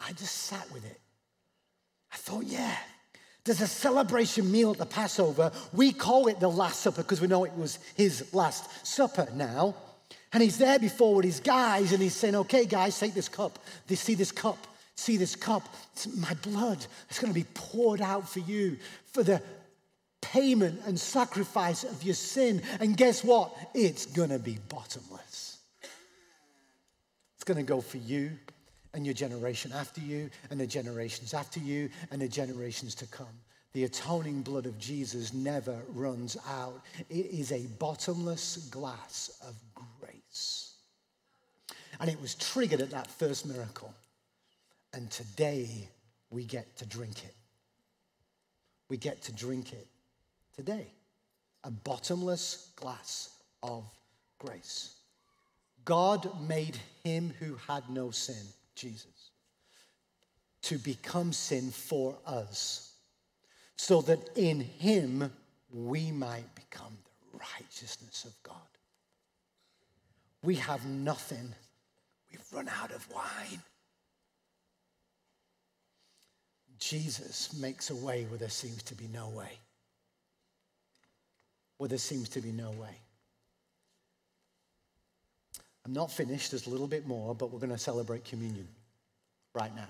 I 0.07 0.12
just 0.12 0.34
sat 0.34 0.70
with 0.72 0.84
it. 0.84 1.00
I 2.12 2.16
thought, 2.16 2.44
yeah, 2.44 2.76
there's 3.44 3.61
a 3.61 3.66
celebration 3.66 4.50
meal 4.53 4.70
at 4.70 4.78
the 4.78 4.86
Passover. 4.86 5.50
We 5.72 5.92
call 5.92 6.28
it 6.28 6.38
the 6.38 6.48
Last 6.48 6.80
Supper 6.80 7.03
because 7.03 7.20
we 7.20 7.26
know 7.26 7.44
it 7.44 7.57
was 7.57 7.78
his 7.96 8.32
Last 8.32 8.86
Supper 8.86 9.28
now. 9.34 9.74
And 10.32 10.42
he's 10.42 10.59
there 10.59 10.78
before 10.78 11.16
with 11.16 11.24
his 11.24 11.40
guys 11.40 11.92
and 11.92 12.00
he's 12.00 12.14
saying, 12.14 12.36
okay, 12.36 12.64
guys, 12.64 12.98
take 12.98 13.14
this 13.14 13.28
cup. 13.28 13.59
They 13.86 13.96
see 13.96 14.14
this 14.14 14.32
cup. 14.32 14.66
See 14.94 15.16
this 15.16 15.34
cup. 15.34 15.62
It's 15.92 16.07
my 16.16 16.34
blood. 16.42 16.84
It's 17.09 17.18
going 17.18 17.32
to 17.32 17.38
be 17.38 17.46
poured 17.55 18.00
out 18.00 18.28
for 18.28 18.40
you 18.40 18.76
for 19.07 19.22
the 19.22 19.42
payment 20.20 20.80
and 20.86 20.98
sacrifice 20.98 21.84
of 21.84 22.03
your 22.03 22.14
sin. 22.14 22.62
And 22.80 22.96
guess 22.96 23.24
what? 23.24 23.55
It's 23.74 24.07
going 24.07 24.30
to 24.30 24.38
be 24.38 24.59
bottomless. 24.68 25.59
It's 27.34 27.44
going 27.44 27.59
to 27.59 27.64
go 27.64 27.80
for 27.80 27.98
you 27.98 28.38
and 28.95 29.05
your 29.05 29.14
generation 29.14 29.72
after 29.72 30.01
you, 30.01 30.30
and 30.51 30.61
the 30.61 30.66
generations 30.66 31.34
after 31.34 31.61
you, 31.61 31.88
and 32.11 32.20
the 32.20 32.28
generations 32.28 32.95
to 32.97 33.07
come. 33.07 33.26
The 33.72 33.84
atoning 33.84 34.43
blood 34.43 34.66
of 34.66 34.78
Jesus 34.78 35.32
never 35.32 35.78
runs 35.95 36.36
out. 36.47 36.82
It 37.09 37.26
is 37.26 37.53
a 37.53 37.66
bottomless 37.78 38.68
glass 38.70 39.38
of 39.47 39.55
grace. 40.01 40.74
And 41.99 42.11
it 42.11 42.20
was 42.20 42.34
triggered 42.34 42.82
at 42.82 42.90
that 42.90 43.11
first 43.11 43.47
miracle. 43.47 43.95
And 44.93 45.11
today 45.11 45.88
we 46.30 46.45
get 46.45 46.76
to 46.78 46.86
drink 46.86 47.24
it. 47.24 47.34
We 48.90 48.99
get 48.99 49.22
to 49.22 49.32
drink 49.32 49.72
it 49.72 49.86
today. 50.55 50.88
A 51.64 51.70
bottomless 51.70 52.72
glass 52.76 53.30
of 53.62 53.84
grace. 54.38 54.97
God 55.86 56.28
made 56.47 56.76
him 57.05 57.32
who 57.38 57.57
had 57.66 57.88
no 57.88 58.11
sin 58.11 58.45
Jesus 58.74 59.30
to 60.62 60.78
become 60.78 61.32
sin 61.32 61.70
for 61.70 62.16
us, 62.24 62.92
so 63.76 64.00
that 64.02 64.20
in 64.36 64.60
him 64.60 65.30
we 65.72 66.10
might 66.12 66.54
become 66.54 66.96
the 67.32 67.38
righteousness 67.38 68.24
of 68.24 68.42
God. 68.42 68.56
We 70.42 70.56
have 70.56 70.86
nothing, 70.86 71.54
we've 72.30 72.40
run 72.52 72.68
out 72.80 72.92
of 72.92 73.06
wine. 73.12 73.60
Jesus 76.78 77.52
makes 77.60 77.90
a 77.90 77.94
way 77.94 78.24
where 78.24 78.38
there 78.38 78.48
seems 78.48 78.82
to 78.84 78.94
be 78.94 79.06
no 79.12 79.28
way. 79.28 79.58
Where 81.78 81.88
there 81.88 81.98
seems 81.98 82.28
to 82.30 82.40
be 82.40 82.52
no 82.52 82.70
way. 82.70 82.96
I'm 85.84 85.92
not 85.92 86.12
finished, 86.12 86.52
there's 86.52 86.66
a 86.66 86.70
little 86.70 86.86
bit 86.86 87.06
more, 87.06 87.34
but 87.34 87.50
we're 87.50 87.58
going 87.58 87.70
to 87.70 87.78
celebrate 87.78 88.24
communion 88.24 88.68
right 89.54 89.74
now. 89.74 89.88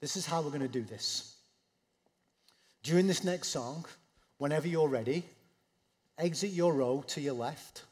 This 0.00 0.16
is 0.16 0.26
how 0.26 0.42
we're 0.42 0.50
going 0.50 0.60
to 0.62 0.68
do 0.68 0.82
this. 0.82 1.36
During 2.82 3.06
this 3.06 3.24
next 3.24 3.48
song, 3.48 3.84
whenever 4.38 4.68
you're 4.68 4.88
ready, 4.88 5.24
exit 6.18 6.50
your 6.50 6.72
row 6.74 7.04
to 7.08 7.20
your 7.20 7.34
left 7.34 7.84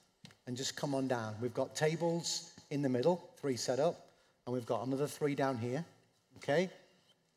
and 0.47 0.57
just 0.57 0.77
come 0.77 0.95
on 0.95 1.09
down. 1.09 1.35
We've 1.41 1.55
got 1.55 1.77
tables 1.77 2.53
in 2.71 2.83
the 2.83 2.89
middle, 2.89 3.31
three 3.41 3.57
set 3.57 3.79
up, 3.79 4.07
and 4.47 4.55
we've 4.55 4.67
got 4.67 4.87
another 4.87 5.07
three 5.07 5.35
down 5.35 5.59
here. 5.59 5.85
Okay? 6.39 6.71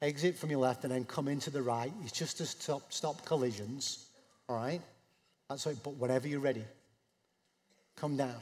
Exit 0.02 0.38
from 0.38 0.50
your 0.50 0.60
left 0.60 0.84
and 0.84 0.94
then 0.94 1.06
come 1.06 1.28
into 1.28 1.50
the 1.50 1.62
right. 1.62 1.92
It's 2.04 2.12
just 2.12 2.38
to 2.38 2.46
stop, 2.46 2.92
stop 2.92 3.26
collisions. 3.26 4.08
All 4.50 4.56
right? 4.56 4.82
That's 5.50 5.66
right, 5.66 5.78
but 5.84 5.96
whenever 5.98 6.28
you're 6.28 6.40
ready, 6.40 6.64
come 7.96 8.18
down. 8.18 8.36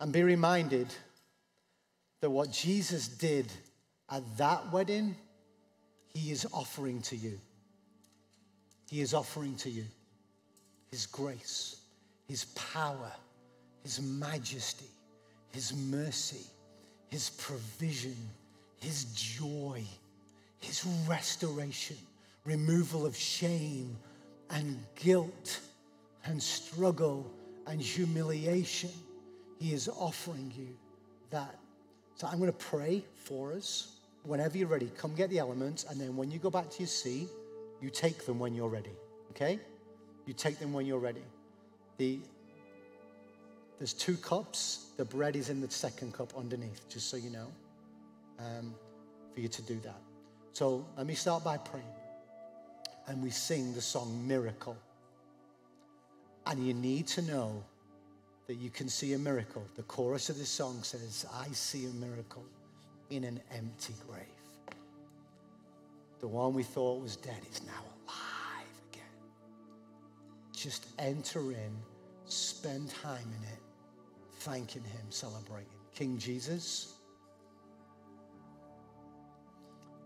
And 0.00 0.12
be 0.12 0.22
reminded 0.22 0.88
that 2.20 2.30
what 2.30 2.50
Jesus 2.52 3.08
did 3.08 3.46
at 4.10 4.22
that 4.38 4.72
wedding, 4.72 5.16
he 6.08 6.30
is 6.30 6.46
offering 6.52 7.02
to 7.02 7.16
you. 7.16 7.38
He 8.90 9.00
is 9.00 9.12
offering 9.12 9.56
to 9.56 9.70
you 9.70 9.84
his 10.90 11.06
grace, 11.06 11.80
his 12.26 12.46
power, 12.46 13.12
his 13.82 14.00
majesty, 14.00 14.88
his 15.52 15.74
mercy, 15.74 16.46
his 17.10 17.30
provision, 17.30 18.16
his 18.80 19.04
joy, 19.06 19.82
his 20.60 20.86
restoration, 21.06 21.96
removal 22.44 23.04
of 23.04 23.16
shame 23.16 23.96
and 24.50 24.78
guilt 24.94 25.60
and 26.24 26.42
struggle 26.42 27.30
and 27.66 27.80
humiliation 27.80 28.90
he 29.58 29.72
is 29.72 29.88
offering 29.88 30.52
you 30.56 30.68
that. 31.30 31.58
So 32.14 32.26
I'm 32.26 32.38
going 32.38 32.52
to 32.52 32.58
pray 32.58 33.04
for 33.24 33.52
us. 33.52 33.96
Whenever 34.24 34.58
you're 34.58 34.68
ready, 34.68 34.90
come 34.96 35.14
get 35.14 35.30
the 35.30 35.38
elements, 35.38 35.84
and 35.88 36.00
then 36.00 36.16
when 36.16 36.30
you 36.30 36.38
go 36.38 36.50
back 36.50 36.70
to 36.70 36.78
your 36.80 36.88
seat, 36.88 37.28
you 37.80 37.90
take 37.90 38.26
them 38.26 38.38
when 38.38 38.54
you're 38.54 38.68
ready. 38.68 38.96
Okay? 39.30 39.58
You 40.26 40.34
take 40.34 40.58
them 40.58 40.72
when 40.72 40.86
you're 40.86 40.98
ready. 40.98 41.22
The, 41.96 42.18
there's 43.78 43.92
two 43.92 44.16
cups. 44.16 44.86
The 44.96 45.04
bread 45.04 45.36
is 45.36 45.48
in 45.48 45.60
the 45.60 45.70
second 45.70 46.12
cup 46.12 46.36
underneath, 46.36 46.88
just 46.88 47.08
so 47.08 47.16
you 47.16 47.30
know, 47.30 47.46
um, 48.38 48.74
for 49.32 49.40
you 49.40 49.48
to 49.48 49.62
do 49.62 49.80
that. 49.84 50.00
So 50.52 50.84
let 50.96 51.06
me 51.06 51.14
start 51.14 51.44
by 51.44 51.56
praying. 51.56 51.86
And 53.06 53.22
we 53.22 53.30
sing 53.30 53.72
the 53.74 53.80
song 53.80 54.26
Miracle. 54.26 54.76
And 56.46 56.66
you 56.66 56.74
need 56.74 57.06
to 57.08 57.22
know 57.22 57.62
that 58.48 58.56
you 58.56 58.70
can 58.70 58.88
see 58.88 59.12
a 59.12 59.18
miracle. 59.18 59.62
The 59.76 59.82
chorus 59.82 60.30
of 60.30 60.38
this 60.38 60.48
song 60.48 60.82
says, 60.82 61.26
I 61.32 61.48
see 61.52 61.84
a 61.84 61.90
miracle 61.90 62.44
in 63.10 63.24
an 63.24 63.40
empty 63.54 63.94
grave. 64.08 64.24
The 66.20 66.28
one 66.28 66.54
we 66.54 66.62
thought 66.62 67.00
was 67.00 67.14
dead 67.14 67.40
is 67.52 67.60
now 67.64 67.84
alive 68.06 68.66
again. 68.90 69.04
Just 70.52 70.86
enter 70.98 71.52
in, 71.52 71.70
spend 72.24 72.88
time 72.90 73.28
in 73.38 73.48
it, 73.52 73.60
thanking 74.38 74.82
Him, 74.82 75.06
celebrating. 75.10 75.68
King 75.94 76.16
Jesus, 76.16 76.94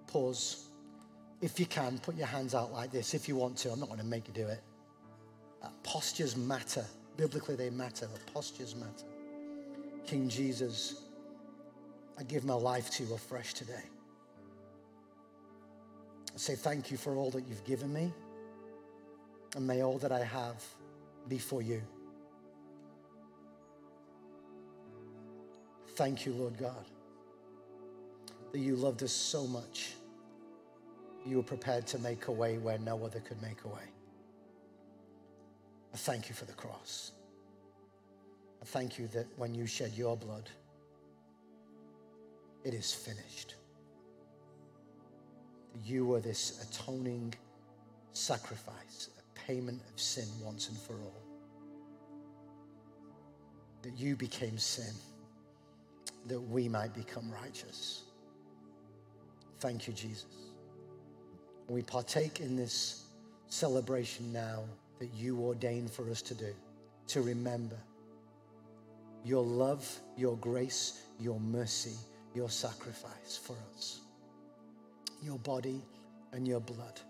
pause. 0.08 0.66
If 1.40 1.60
you 1.60 1.66
can, 1.66 1.98
put 1.98 2.16
your 2.16 2.26
hands 2.26 2.56
out 2.56 2.72
like 2.72 2.90
this 2.90 3.14
if 3.14 3.28
you 3.28 3.36
want 3.36 3.56
to. 3.58 3.70
I'm 3.70 3.78
not 3.78 3.88
going 3.88 4.00
to 4.00 4.06
make 4.06 4.26
you 4.26 4.34
do 4.34 4.48
it. 4.48 4.60
Postures 5.84 6.36
matter. 6.36 6.84
Biblically, 7.16 7.56
they 7.56 7.70
matter, 7.70 8.06
the 8.06 8.32
postures 8.32 8.74
matter. 8.74 9.06
King 10.06 10.28
Jesus, 10.28 11.02
I 12.18 12.22
give 12.22 12.44
my 12.44 12.54
life 12.54 12.90
to 12.90 13.04
you 13.04 13.14
afresh 13.14 13.54
today. 13.54 13.84
I 16.34 16.38
say 16.38 16.54
thank 16.54 16.90
you 16.90 16.96
for 16.96 17.16
all 17.16 17.30
that 17.30 17.46
you've 17.46 17.64
given 17.64 17.92
me, 17.92 18.12
and 19.54 19.66
may 19.66 19.82
all 19.82 19.98
that 19.98 20.12
I 20.12 20.24
have 20.24 20.64
be 21.28 21.38
for 21.38 21.60
you. 21.60 21.82
Thank 25.94 26.24
you, 26.24 26.32
Lord 26.32 26.56
God, 26.56 26.86
that 28.50 28.58
you 28.58 28.76
loved 28.76 29.02
us 29.02 29.12
so 29.12 29.46
much. 29.46 29.92
You 31.26 31.36
were 31.36 31.42
prepared 31.42 31.86
to 31.88 31.98
make 31.98 32.28
a 32.28 32.32
way 32.32 32.56
where 32.58 32.78
no 32.78 33.04
other 33.04 33.20
could 33.20 33.40
make 33.42 33.64
a 33.64 33.68
way. 33.68 33.84
I 35.92 35.96
thank 35.96 36.28
you 36.28 36.34
for 36.34 36.46
the 36.46 36.52
cross. 36.52 37.12
I 38.62 38.64
thank 38.64 38.98
you 38.98 39.08
that 39.08 39.26
when 39.36 39.54
you 39.54 39.66
shed 39.66 39.92
your 39.94 40.16
blood, 40.16 40.48
it 42.64 42.74
is 42.74 42.94
finished. 42.94 43.56
You 45.84 46.06
were 46.06 46.20
this 46.20 46.62
atoning 46.62 47.34
sacrifice, 48.12 49.10
a 49.18 49.38
payment 49.46 49.82
of 49.92 50.00
sin 50.00 50.26
once 50.42 50.68
and 50.68 50.78
for 50.78 50.94
all. 50.94 51.22
That 53.82 53.98
you 53.98 54.14
became 54.16 54.58
sin, 54.58 54.94
that 56.26 56.40
we 56.40 56.68
might 56.68 56.94
become 56.94 57.30
righteous. 57.32 58.04
Thank 59.58 59.88
you, 59.88 59.92
Jesus. 59.92 60.52
We 61.68 61.82
partake 61.82 62.40
in 62.40 62.54
this 62.54 63.06
celebration 63.48 64.32
now 64.32 64.62
that 64.98 65.12
you 65.14 65.38
ordained 65.40 65.90
for 65.90 66.08
us 66.10 66.22
to 66.22 66.34
do, 66.34 66.54
to 67.08 67.22
remember 67.22 67.76
your 69.24 69.42
love, 69.42 69.88
your 70.16 70.36
grace, 70.36 71.02
your 71.20 71.38
mercy, 71.40 71.96
your 72.34 72.50
sacrifice 72.50 73.38
for 73.42 73.56
us, 73.74 74.00
your 75.22 75.38
body 75.38 75.80
and 76.32 76.46
your 76.46 76.60
blood. 76.60 77.00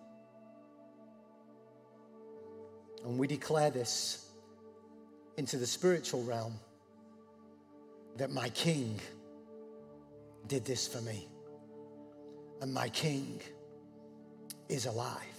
And 3.04 3.18
we 3.18 3.26
declare 3.26 3.70
this 3.70 4.30
into 5.36 5.56
the 5.56 5.66
spiritual 5.66 6.22
realm 6.24 6.54
that 8.16 8.30
my 8.30 8.48
King 8.50 9.00
did 10.46 10.64
this 10.64 10.86
for 10.86 11.00
me. 11.00 11.28
And 12.60 12.72
my 12.72 12.88
King 12.88 13.40
is 14.68 14.86
alive. 14.86 15.31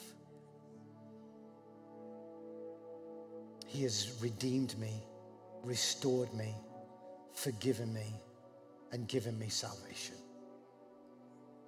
He 3.73 3.81
has 3.81 4.13
redeemed 4.21 4.77
me, 4.77 5.01
restored 5.63 6.31
me, 6.35 6.53
forgiven 7.33 7.91
me, 7.91 8.13
and 8.91 9.07
given 9.07 9.37
me 9.39 9.49
salvation. 9.49 10.13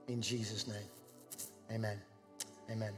In 0.08 0.22
Jesus' 0.22 0.68
name, 0.68 0.88
amen. 1.72 2.00
Amen. 2.70 2.94